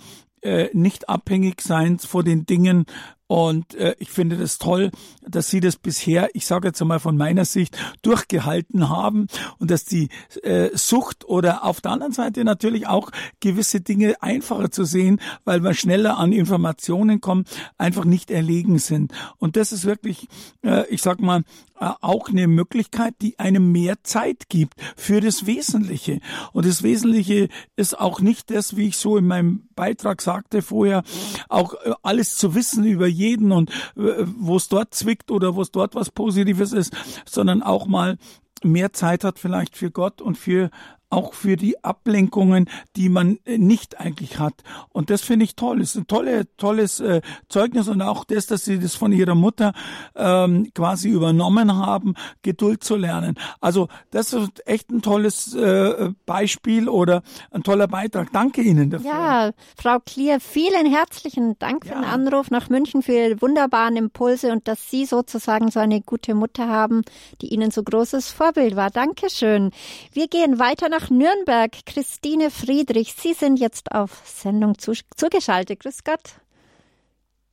[0.73, 2.87] nicht abhängig sein vor den Dingen,
[3.29, 7.17] und äh, ich finde das toll, dass Sie das bisher, ich sage jetzt einmal von
[7.17, 9.27] meiner Sicht, durchgehalten haben
[9.59, 10.09] und dass die
[10.43, 13.11] äh, Sucht oder auf der anderen Seite natürlich auch
[13.41, 19.13] gewisse Dinge einfacher zu sehen, weil man schneller an Informationen kommt, einfach nicht erlegen sind.
[19.37, 20.27] Und das ist wirklich,
[20.63, 21.45] äh, ich sag mal,
[21.81, 26.21] äh, auch eine Möglichkeit, die einem mehr Zeit gibt für das Wesentliche.
[26.53, 31.05] Und das Wesentliche ist auch nicht das, wie ich so in meinem Beitrag sagte vorher,
[31.49, 35.63] auch äh, alles zu wissen über jeden und äh, wo es dort zwickt oder wo
[35.63, 36.97] es dort was Positives ist,
[37.27, 38.17] sondern auch mal
[38.65, 40.71] mehr Zeit hat vielleicht für Gott und für
[41.11, 44.55] auch für die Ablenkungen, die man äh, nicht eigentlich hat.
[44.91, 45.81] Und das finde ich toll.
[45.81, 49.35] Es ist ein tolle, tolles äh, Zeugnis und auch das, dass sie das von ihrer
[49.35, 49.73] Mutter
[50.15, 53.37] ähm, quasi übernommen haben, Geduld zu lernen.
[53.61, 58.33] Also das ist echt ein tolles äh, Beispiel oder ein toller Beitrag.
[58.33, 59.11] Danke Ihnen dafür.
[59.11, 62.01] Ja, Frau Klier, vielen herzlichen Dank für ja.
[62.01, 66.35] den Anruf nach München, für Ihre wunderbaren Impulse und dass Sie sozusagen so eine gute
[66.35, 67.03] Mutter haben,
[67.41, 68.91] die Ihnen so großes Vorbild war.
[68.91, 69.71] Dankeschön.
[70.13, 71.71] Wir gehen weiter nach nach Nürnberg.
[71.87, 75.79] Christine Friedrich, Sie sind jetzt auf Sendung zugeschaltet.
[75.81, 76.41] Grüß Gott.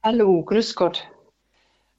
[0.01, 1.07] Hallo, grüß Gott.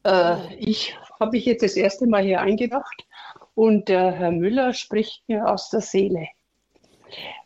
[0.03, 3.07] Äh, ich habe mich jetzt das erste Mal hier eingedacht
[3.55, 6.26] und der Herr Müller spricht mir aus der Seele,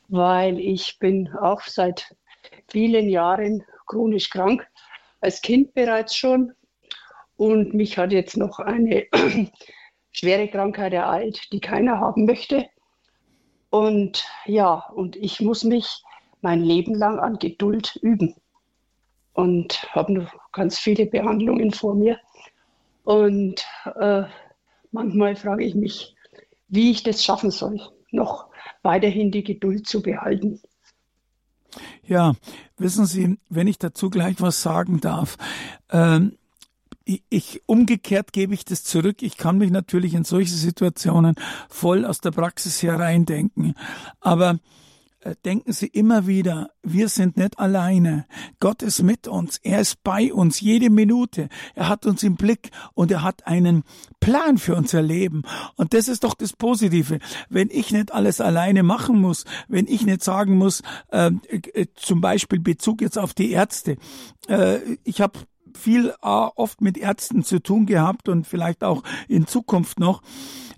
[0.09, 2.17] weil ich bin auch seit
[2.69, 4.67] vielen Jahren chronisch krank,
[5.21, 6.53] als Kind bereits schon.
[7.37, 9.07] Und mich hat jetzt noch eine
[10.11, 12.67] schwere Krankheit ereilt, die keiner haben möchte.
[13.71, 16.03] Und ja, und ich muss mich
[16.43, 18.35] mein Leben lang an Geduld üben.
[19.33, 22.19] Und habe noch ganz viele Behandlungen vor mir.
[23.05, 23.65] Und
[23.95, 24.25] äh,
[24.91, 26.15] manchmal frage ich mich,
[26.69, 28.47] wie ich das schaffen soll, noch
[28.83, 30.61] weiterhin die Geduld zu behalten.
[32.05, 32.35] Ja,
[32.77, 35.37] wissen Sie, wenn ich dazu gleich was sagen darf,
[35.91, 36.37] ähm,
[37.29, 39.23] ich, umgekehrt gebe ich das zurück.
[39.23, 41.35] Ich kann mich natürlich in solche Situationen
[41.69, 43.75] voll aus der Praxis hereindenken.
[44.21, 44.59] Aber
[45.23, 48.27] äh, denken Sie immer wieder, wir sind nicht alleine.
[48.59, 49.59] Gott ist mit uns.
[49.63, 51.51] Er ist bei uns jede Minute.
[51.75, 53.85] Er hat uns im Blick und er hat einen
[54.21, 55.43] Plan für unser Leben.
[55.77, 57.19] Und das ist doch das Positive.
[57.51, 60.83] Wenn ich nicht alles alleine machen muss, wenn ich nicht sagen muss,
[61.13, 63.99] äh, äh, zum Beispiel Bezug jetzt auf die Ärzte.
[64.49, 65.39] Äh, ich habe
[65.77, 70.23] viel äh, oft mit Ärzten zu tun gehabt und vielleicht auch in Zukunft noch.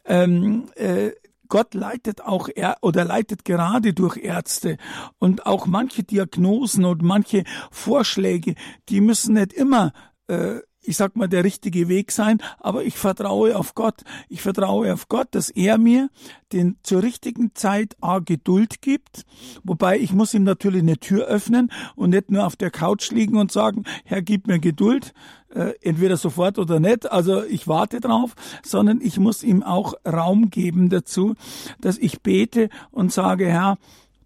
[0.04, 1.12] Ähm, äh,
[1.48, 4.78] Gott leitet auch er oder leitet gerade durch Ärzte
[5.18, 8.54] und auch manche Diagnosen und manche Vorschläge,
[8.88, 9.92] die müssen nicht immer
[10.28, 14.02] äh, ich sag mal, der richtige Weg sein, aber ich vertraue auf Gott.
[14.28, 16.10] Ich vertraue auf Gott, dass er mir
[16.52, 19.24] den zur richtigen Zeit A Geduld gibt,
[19.64, 23.36] wobei ich muss ihm natürlich eine Tür öffnen und nicht nur auf der Couch liegen
[23.36, 25.14] und sagen, Herr, gib mir Geduld,
[25.54, 30.50] äh, entweder sofort oder nicht, also ich warte drauf, sondern ich muss ihm auch Raum
[30.50, 31.34] geben dazu,
[31.80, 33.78] dass ich bete und sage, Herr,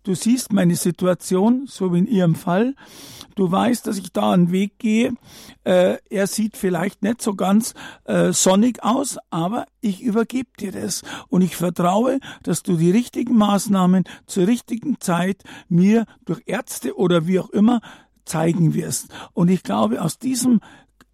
[0.07, 2.75] du siehst meine Situation, so wie in Ihrem Fall,
[3.35, 5.15] du weißt, dass ich da einen Weg gehe,
[5.65, 11.03] äh, er sieht vielleicht nicht so ganz äh, sonnig aus, aber ich übergebe dir das.
[11.29, 17.27] Und ich vertraue, dass du die richtigen Maßnahmen zur richtigen Zeit mir durch Ärzte oder
[17.27, 17.81] wie auch immer
[18.25, 19.09] zeigen wirst.
[19.33, 20.61] Und ich glaube, aus diesem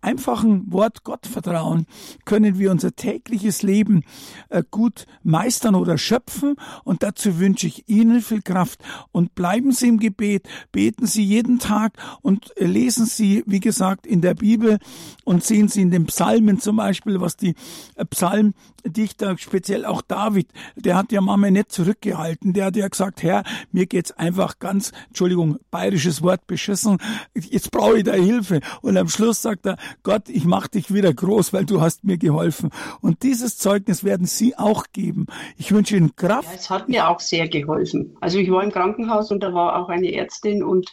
[0.03, 1.87] einfachen Wort Gottvertrauen
[2.25, 4.05] können wir unser tägliches Leben
[4.49, 6.57] äh, gut meistern oder schöpfen.
[6.85, 8.83] Und dazu wünsche ich Ihnen viel Kraft.
[9.13, 14.07] Und bleiben Sie im Gebet, beten Sie jeden Tag und äh, lesen Sie, wie gesagt,
[14.07, 14.79] in der Bibel
[15.25, 17.55] und sehen Sie in den Psalmen zum Beispiel, was die
[17.95, 22.53] äh, Psalmdichter, speziell auch David, der hat ja Mama nicht zurückgehalten.
[22.53, 26.99] Der hat ja gesagt, Herr, mir geht's einfach ganz, Entschuldigung, bayerisches Wort beschissen.
[27.35, 28.61] Jetzt brauche ich da Hilfe.
[28.81, 32.19] Und am Schluss sagt er, Gott, ich mach dich wieder groß, weil du hast mir
[32.19, 32.71] geholfen.
[33.01, 35.27] Und dieses Zeugnis werden Sie auch geben.
[35.57, 36.49] Ich wünsche Ihnen Kraft.
[36.49, 38.17] Ja, es hat mir auch sehr geholfen.
[38.21, 40.93] Also ich war im Krankenhaus und da war auch eine Ärztin und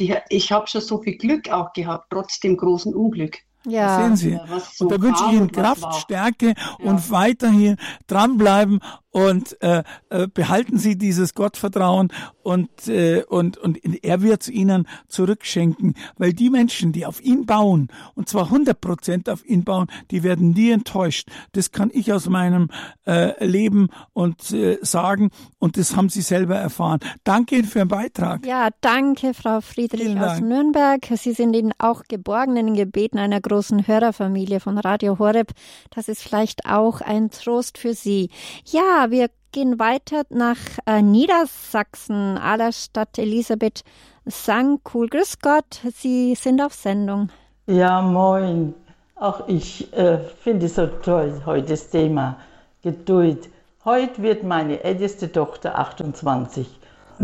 [0.00, 3.38] die, ich habe schon so viel Glück auch gehabt, trotz dem großen Unglück.
[3.66, 4.02] Ja.
[4.02, 4.30] Sehen Sie.
[4.32, 6.90] Ja, so und da wünsche ich Ihnen Kraft, Stärke ja.
[6.90, 8.80] und weiterhin dranbleiben
[9.14, 12.12] und äh, äh, behalten Sie dieses Gottvertrauen
[12.42, 17.46] und, äh, und, und er wird es Ihnen zurückschenken, weil die Menschen, die auf ihn
[17.46, 21.28] bauen, und zwar 100 Prozent auf ihn bauen, die werden nie enttäuscht.
[21.52, 22.70] Das kann ich aus meinem
[23.06, 26.98] äh, Leben und äh, sagen und das haben Sie selber erfahren.
[27.22, 28.44] Danke Ihnen für den Beitrag.
[28.44, 31.06] Ja, danke Frau Friedrich aus Nürnberg.
[31.16, 35.52] Sie sind Ihnen auch geborgen in den Gebeten einer großen Hörerfamilie von Radio Horeb.
[35.94, 38.30] Das ist vielleicht auch ein Trost für Sie.
[38.66, 43.84] Ja, wir gehen weiter nach äh, Niedersachsen, Allerstadt Elisabeth
[44.26, 45.08] Sangkuhl.
[45.08, 47.30] Grüß Gott, Sie sind auf Sendung.
[47.66, 48.74] Ja, moin.
[49.16, 52.36] Auch ich äh, finde es so toll, heute das Thema
[52.82, 53.48] Geduld.
[53.84, 56.68] Heute wird meine älteste Tochter 28.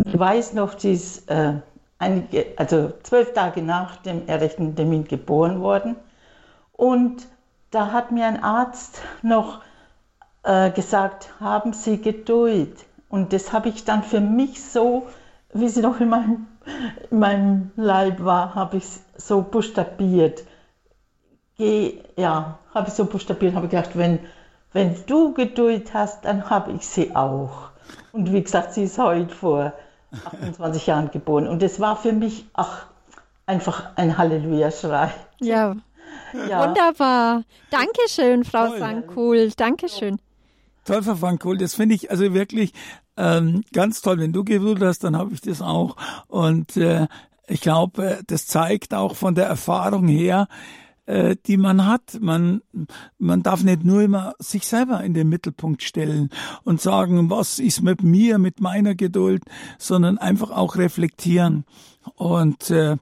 [0.04, 1.54] Ich weiß noch, sie ist äh,
[1.98, 5.96] einige, also zwölf Tage nach dem errechneten Termin geboren worden.
[6.72, 7.26] Und
[7.70, 9.60] da hat mir ein Arzt noch
[10.42, 12.84] äh, gesagt, haben Sie Geduld.
[13.08, 15.08] Und das habe ich dann für mich so,
[15.52, 16.46] wie sie noch in meinem,
[17.10, 18.84] in meinem Leib war, habe ich
[19.16, 20.44] so buchstabiert.
[21.56, 24.20] Geh, ja, habe ich so buchstabiert, habe gedacht, wenn,
[24.72, 27.70] wenn du Geduld hast, dann habe ich sie auch.
[28.12, 29.72] Und wie gesagt, sie ist heute vor
[30.24, 31.48] 28 Jahren geboren.
[31.48, 32.86] Und das war für mich, ach,
[33.46, 35.10] einfach ein Halleluja-Schrei.
[35.40, 35.74] Ja.
[36.48, 36.68] ja.
[36.68, 37.42] Wunderbar.
[37.70, 38.78] Dankeschön, Frau Toll.
[38.78, 39.50] Sankuhl.
[39.56, 40.20] Dankeschön.
[40.90, 42.72] Toll, Frau Frankohl, das finde ich also wirklich
[43.16, 44.18] ähm, ganz toll.
[44.18, 45.94] Wenn du Geduld hast, dann habe ich das auch.
[46.26, 47.06] Und äh,
[47.46, 50.48] ich glaube, das zeigt auch von der Erfahrung her,
[51.06, 52.18] äh, die man hat.
[52.20, 52.62] Man,
[53.18, 56.28] man darf nicht nur immer sich selber in den Mittelpunkt stellen
[56.64, 59.44] und sagen, was ist mit mir, mit meiner Geduld,
[59.78, 61.66] sondern einfach auch reflektieren.
[62.16, 62.96] Und äh,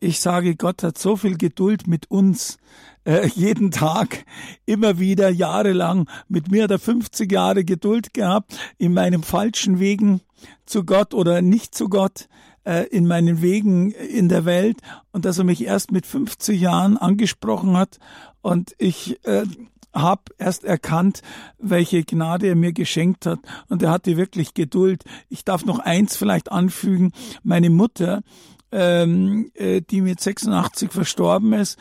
[0.00, 2.58] ich sage, Gott hat so viel Geduld mit uns,
[3.04, 4.24] äh, jeden Tag,
[4.66, 6.08] immer wieder, jahrelang.
[6.28, 10.22] Mit mir hat er 50 Jahre Geduld gehabt in meinem falschen Wegen
[10.66, 12.28] zu Gott oder nicht zu Gott.
[12.64, 14.80] Äh, in meinen Wegen in der Welt
[15.12, 17.98] und dass er mich erst mit 50 Jahren angesprochen hat
[18.42, 19.44] und ich äh,
[19.92, 21.22] habe erst erkannt,
[21.58, 25.04] welche Gnade er mir geschenkt hat und er hatte wirklich Geduld.
[25.28, 27.12] Ich darf noch eins vielleicht anfügen.
[27.42, 28.22] Meine Mutter,
[28.72, 31.78] ähm, äh, die mit 86 verstorben ist,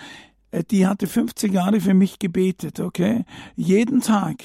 [0.52, 3.26] äh, die hatte 50 Jahre für mich gebetet, okay?
[3.56, 4.38] Jeden Tag.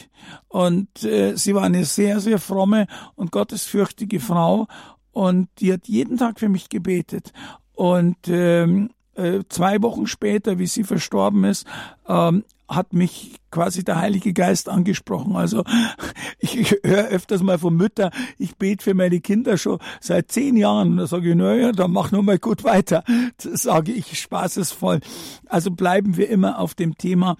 [0.48, 4.66] Und äh, sie war eine sehr, sehr fromme und gottesfürchtige Frau
[5.12, 7.32] und die hat jeden Tag für mich gebetet.
[7.72, 11.66] Und ähm, äh, zwei Wochen später, wie sie verstorben ist,
[12.08, 15.36] ähm, hat mich quasi der Heilige Geist angesprochen.
[15.36, 15.64] Also
[16.38, 20.56] ich, ich höre öfters mal von Müttern, ich bete für meine Kinder schon seit zehn
[20.56, 20.96] Jahren.
[20.96, 23.04] Da sage ich, naja, dann mach nur mal gut weiter.
[23.42, 25.00] Das sage ich spaßesvoll.
[25.46, 27.36] Also bleiben wir immer auf dem Thema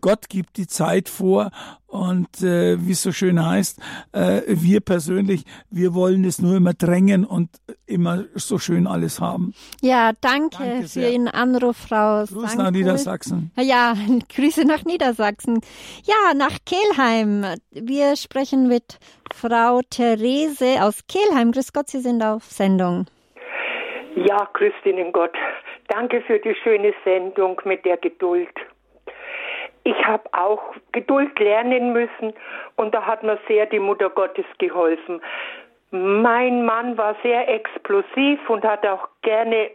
[0.00, 1.50] Gott gibt die Zeit vor
[1.86, 3.80] und äh, wie es so schön heißt,
[4.12, 7.50] äh, wir persönlich, wir wollen es nur immer drängen und
[7.86, 9.54] immer so schön alles haben.
[9.80, 13.52] Ja, danke, danke für Ihren Anruf, Frau Grüße nach Niedersachsen.
[13.56, 13.94] Ja,
[14.34, 15.60] Grüße nach Niedersachsen.
[16.04, 17.44] Ja, nach Kehlheim.
[17.70, 18.98] Wir sprechen mit
[19.32, 21.52] Frau Therese aus Kehlheim.
[21.52, 23.06] Grüß Gott, Sie sind auf Sendung.
[24.16, 24.48] Ja,
[24.84, 25.34] Ihnen Gott.
[25.88, 28.48] Danke für die schöne Sendung mit der Geduld
[29.86, 32.34] ich habe auch Geduld lernen müssen
[32.74, 35.22] und da hat mir sehr die Mutter Gottes geholfen.
[35.92, 39.70] Mein Mann war sehr explosiv und hat auch gerne,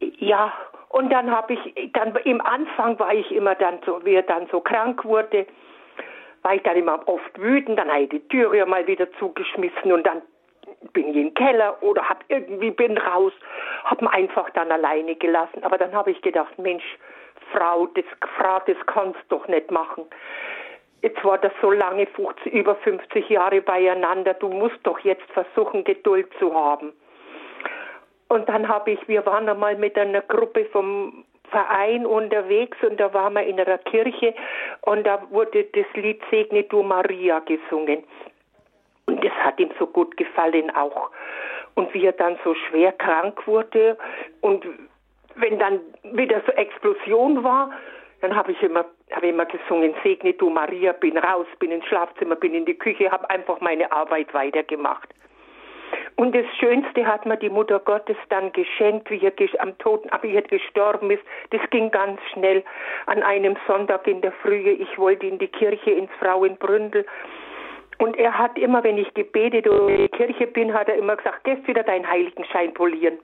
[0.00, 0.52] ja,
[0.88, 4.48] und dann habe ich, dann im Anfang war ich immer dann so, wie er dann
[4.48, 5.46] so krank wurde,
[6.42, 9.92] war ich dann immer oft wütend, dann habe ich die Türe ja mal wieder zugeschmissen
[9.92, 10.22] und dann
[10.92, 13.32] bin ich im Keller oder hab irgendwie bin raus,
[13.84, 15.62] hab mir einfach dann alleine gelassen.
[15.62, 16.84] Aber dann habe ich gedacht, Mensch,
[17.52, 18.04] Frau, das,
[18.36, 20.04] Frau, das kannst du doch nicht machen.
[21.02, 25.82] Jetzt war das so lange, 50, über 50 Jahre beieinander, du musst doch jetzt versuchen,
[25.84, 26.92] Geduld zu haben.
[28.28, 33.12] Und dann habe ich, wir waren einmal mit einer Gruppe vom Verein unterwegs und da
[33.12, 34.34] waren wir in einer Kirche
[34.80, 38.04] und da wurde das Lied Segne du Maria gesungen.
[39.06, 41.10] Und das hat ihm so gut gefallen auch.
[41.74, 43.98] Und wie er dann so schwer krank wurde
[44.40, 44.64] und
[45.36, 45.80] wenn dann
[46.12, 47.70] wieder so Explosion war,
[48.20, 52.36] dann habe ich immer, habe immer gesungen, segne du Maria, bin raus, bin ins Schlafzimmer,
[52.36, 55.08] bin in die Küche, habe einfach meine Arbeit weitergemacht.
[56.16, 61.10] Und das Schönste hat mir die Mutter Gottes dann geschenkt, wie er am Totenabschied gestorben
[61.10, 61.22] ist.
[61.50, 62.62] Das ging ganz schnell
[63.06, 64.70] an einem Sonntag in der Frühe.
[64.70, 67.06] Ich wollte in die Kirche ins Frauenbründel.
[67.98, 71.16] Und er hat immer, wenn ich gebetet oder in die Kirche bin, hat er immer
[71.16, 73.18] gesagt, gehst wieder deinen Heiligenschein polieren.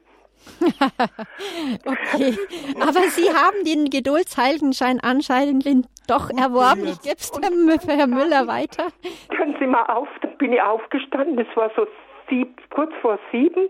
[1.84, 2.36] okay,
[2.80, 6.86] aber Sie haben den Geduldsheiligenschein anscheinend doch erworben.
[6.88, 8.88] Ich gebe es dem Herr Müller weiter.
[9.36, 11.86] Können Sie mal auf, dann bin ich aufgestanden, es war so
[12.28, 13.68] sieb, kurz vor sieben,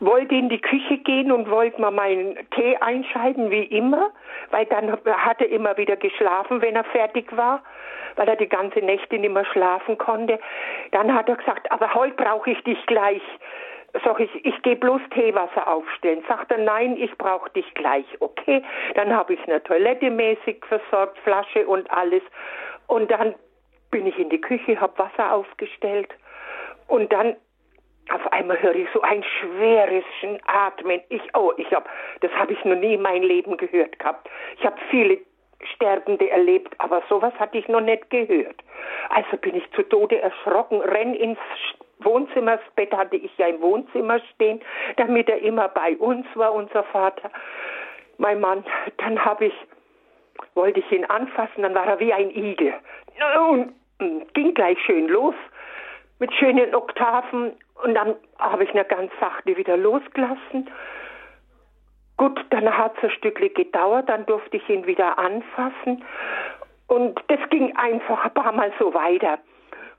[0.00, 4.10] wollte in die Küche gehen und wollte mal meinen Tee einschalten, wie immer,
[4.50, 7.62] weil dann hat er immer wieder geschlafen, wenn er fertig war,
[8.16, 10.38] weil er die ganze Nächte nicht mehr schlafen konnte.
[10.92, 13.22] Dann hat er gesagt, aber heute brauche ich dich gleich.
[14.04, 16.22] Sag ich, ich gehe bloß Teewasser aufstellen.
[16.28, 18.06] Sagt er, nein, ich brauche dich gleich.
[18.20, 18.62] Okay,
[18.94, 22.22] dann habe ich eine Toilette mäßig versorgt, Flasche und alles.
[22.86, 23.34] Und dann
[23.90, 26.08] bin ich in die Küche, habe Wasser aufgestellt.
[26.86, 27.36] Und dann
[28.10, 30.04] auf einmal höre ich so ein schweres
[30.46, 31.00] Atmen.
[31.08, 31.88] Ich, oh, ich habe,
[32.20, 34.28] das habe ich noch nie in meinem Leben gehört gehabt.
[34.58, 35.18] Ich habe viele
[35.74, 38.56] Sterbende erlebt, aber sowas hatte ich noch nicht gehört.
[39.10, 41.38] Also bin ich zu Tode erschrocken, renn ins
[42.00, 44.60] Wohnzimmer, das Bett hatte ich ja im Wohnzimmer stehen,
[44.96, 47.30] damit er immer bei uns war, unser Vater,
[48.18, 48.64] mein Mann.
[48.98, 49.54] Dann habe ich,
[50.54, 52.74] wollte ich ihn anfassen, dann war er wie ein Igel.
[53.50, 53.74] Und
[54.34, 55.34] ging gleich schön los
[56.20, 57.52] mit schönen Oktaven
[57.82, 60.70] und dann habe ich ihn ganz sachte wieder losgelassen.
[62.18, 66.04] Gut, dann hat es ein Stückchen gedauert, dann durfte ich ihn wieder anfassen
[66.88, 69.38] und das ging einfach ein paar Mal so weiter.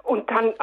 [0.03, 0.53] Und dann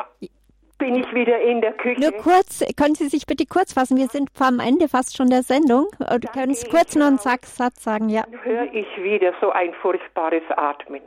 [0.79, 2.01] bin ich wieder in der Küche.
[2.01, 3.97] Nur kurz, können Sie sich bitte kurz fassen?
[3.97, 5.87] Wir sind am Ende fast schon der Sendung.
[5.99, 8.25] Du kannst kurz noch einen Satz sagen, ja.
[8.31, 11.01] Dann höre ich wieder so ein furchtbares Atmen.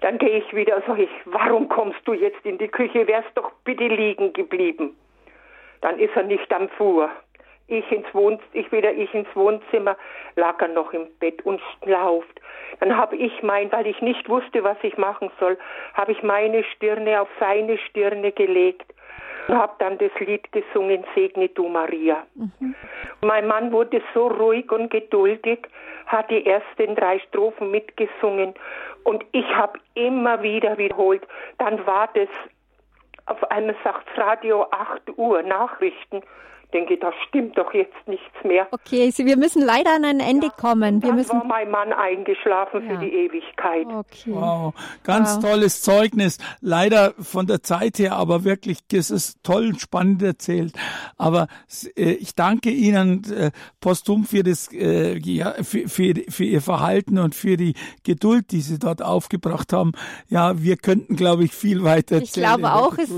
[0.00, 3.06] Dann gehe ich wieder, sage ich, warum kommst du jetzt in die Küche?
[3.06, 4.96] Wärst doch bitte liegen geblieben.
[5.82, 7.10] Dann ist er nicht am Fuhr
[7.68, 9.96] ich ins Wohn ich wieder ich ins Wohnzimmer,
[10.36, 12.40] lag er noch im Bett und schlauft.
[12.80, 15.58] Dann habe ich mein, weil ich nicht wusste, was ich machen soll,
[15.94, 18.92] habe ich meine Stirne auf seine Stirne gelegt
[19.48, 22.26] und habe dann das Lied gesungen, Segne du Maria.
[22.34, 22.74] Mhm.
[23.20, 25.66] Mein Mann wurde so ruhig und geduldig,
[26.06, 28.54] hat die ersten drei Strophen mitgesungen
[29.04, 31.26] und ich habe immer wieder wiederholt.
[31.58, 32.28] Dann war das
[33.26, 36.22] auf einmal sagt Radio 8 Uhr Nachrichten
[36.76, 38.68] denke, da stimmt doch jetzt nichts mehr.
[38.70, 41.02] Okay, wir müssen leider an ein Ende ja, kommen.
[41.02, 41.30] Wir dann müssen...
[41.30, 42.90] war mein Mann eingeschlafen ja.
[42.90, 43.86] für die Ewigkeit.
[43.86, 44.32] Okay.
[44.32, 45.44] Wow, ganz wow.
[45.44, 46.38] tolles Zeugnis.
[46.60, 50.74] Leider von der Zeit her, aber wirklich, es ist toll und spannend erzählt.
[51.16, 51.46] Aber
[51.96, 53.50] äh, ich danke Ihnen äh,
[53.80, 57.74] postum für das, äh, ja, für, für, für Ihr Verhalten und für die
[58.04, 59.92] Geduld, die Sie dort aufgebracht haben.
[60.28, 62.26] Ja, wir könnten, glaube ich, viel weiter erzählen.
[62.26, 63.10] Ich glaube auch, es,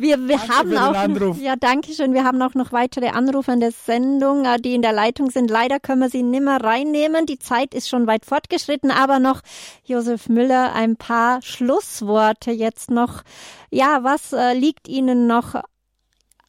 [0.00, 2.14] wir, wir haben auch, ja, danke schön.
[2.14, 5.50] Wir haben auch noch weitere Anrufe in der Sendung, äh, die in der Leitung sind.
[5.50, 7.26] Leider können wir sie nimmer reinnehmen.
[7.26, 9.40] Die Zeit ist schon weit fortgeschritten, aber noch
[9.84, 13.22] Josef Müller ein paar Schlussworte jetzt noch.
[13.70, 15.60] Ja, was äh, liegt Ihnen noch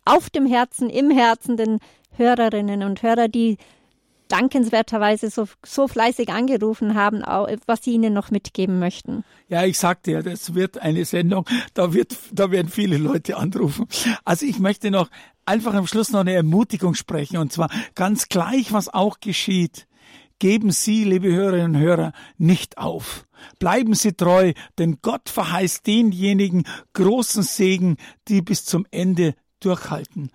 [0.06, 1.80] auf dem Herzen, im Herzen den
[2.16, 3.58] Hörerinnen und Hörer, die
[4.28, 7.22] dankenswerterweise so, so fleißig angerufen haben,
[7.66, 9.24] was Sie ihnen noch mitgeben möchten.
[9.50, 13.88] Ja, ich sagte ja, das wird eine Sendung, da wird, da werden viele Leute anrufen.
[14.26, 15.10] Also ich möchte noch
[15.46, 19.88] einfach am Schluss noch eine Ermutigung sprechen und zwar ganz gleich, was auch geschieht.
[20.40, 23.26] Geben Sie, liebe Hörerinnen und Hörer, nicht auf.
[23.58, 27.98] Bleiben Sie treu, denn Gott verheißt denjenigen großen Segen,
[28.28, 30.32] die bis zum Ende durchhalten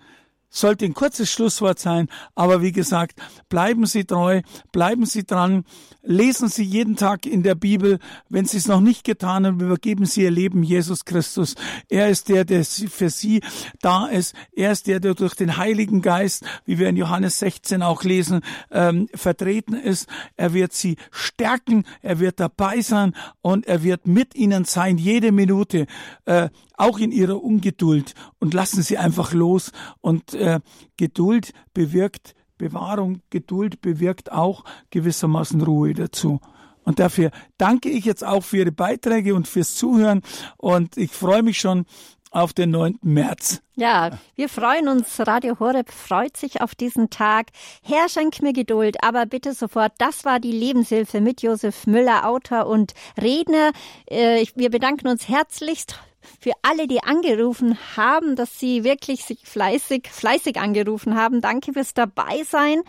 [0.53, 4.41] sollte ein kurzes Schlusswort sein, aber wie gesagt, bleiben Sie treu,
[4.71, 5.65] bleiben Sie dran,
[6.03, 7.99] lesen Sie jeden Tag in der Bibel,
[8.29, 11.55] wenn Sie es noch nicht getan haben, übergeben Sie Ihr Leben Jesus Christus.
[11.89, 13.41] Er ist der, der für Sie
[13.81, 14.35] da ist.
[14.51, 18.41] Er ist der, der durch den Heiligen Geist, wie wir in Johannes 16 auch lesen,
[18.71, 20.07] ähm, vertreten ist.
[20.35, 25.31] Er wird Sie stärken, er wird dabei sein und er wird mit Ihnen sein, jede
[25.31, 25.87] Minute.
[26.25, 29.71] Äh, auch in ihrer Ungeduld und lassen sie einfach los.
[30.01, 30.59] Und äh,
[30.97, 36.39] Geduld bewirkt Bewahrung, Geduld bewirkt auch gewissermaßen Ruhe dazu.
[36.83, 40.21] Und dafür danke ich jetzt auch für Ihre Beiträge und fürs Zuhören.
[40.57, 41.85] Und ich freue mich schon
[42.33, 42.97] auf den 9.
[43.01, 43.61] März.
[43.75, 45.19] Ja, wir freuen uns.
[45.19, 47.47] Radio Horeb freut sich auf diesen Tag.
[47.83, 49.93] Herr, schenk mir Geduld, aber bitte sofort.
[49.99, 53.71] Das war die Lebenshilfe mit Josef Müller, Autor und Redner.
[54.07, 55.99] Äh, wir bedanken uns herzlichst
[56.39, 61.41] für alle, die angerufen haben, dass sie wirklich sich fleißig, fleißig angerufen haben.
[61.41, 62.83] Danke fürs Dabeisein.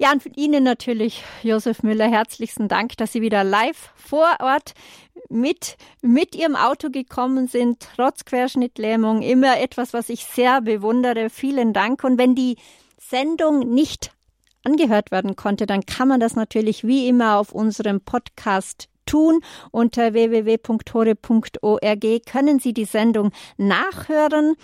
[0.00, 4.74] Ja, und Ihnen natürlich, Josef Müller, herzlichsten Dank, dass Sie wieder live vor Ort
[5.28, 9.22] mit, mit Ihrem Auto gekommen sind, trotz Querschnittlähmung.
[9.22, 11.30] Immer etwas, was ich sehr bewundere.
[11.30, 12.04] Vielen Dank.
[12.04, 12.58] Und wenn die
[12.96, 14.12] Sendung nicht
[14.62, 19.40] angehört werden konnte, dann kann man das natürlich wie immer auf unserem Podcast tun.
[19.70, 24.54] Unter www.hore.org können Sie die Sendung nachhören.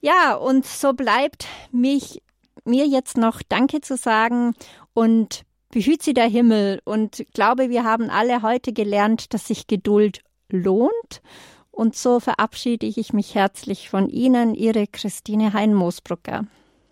[0.00, 2.22] Ja, und so bleibt mich,
[2.64, 4.54] mir jetzt noch Danke zu sagen
[4.94, 10.22] und behüt Sie der Himmel und glaube, wir haben alle heute gelernt, dass sich Geduld
[10.48, 11.22] lohnt.
[11.70, 16.46] Und so verabschiede ich mich herzlich von Ihnen, Ihre Christine Hein-Moosbrucker.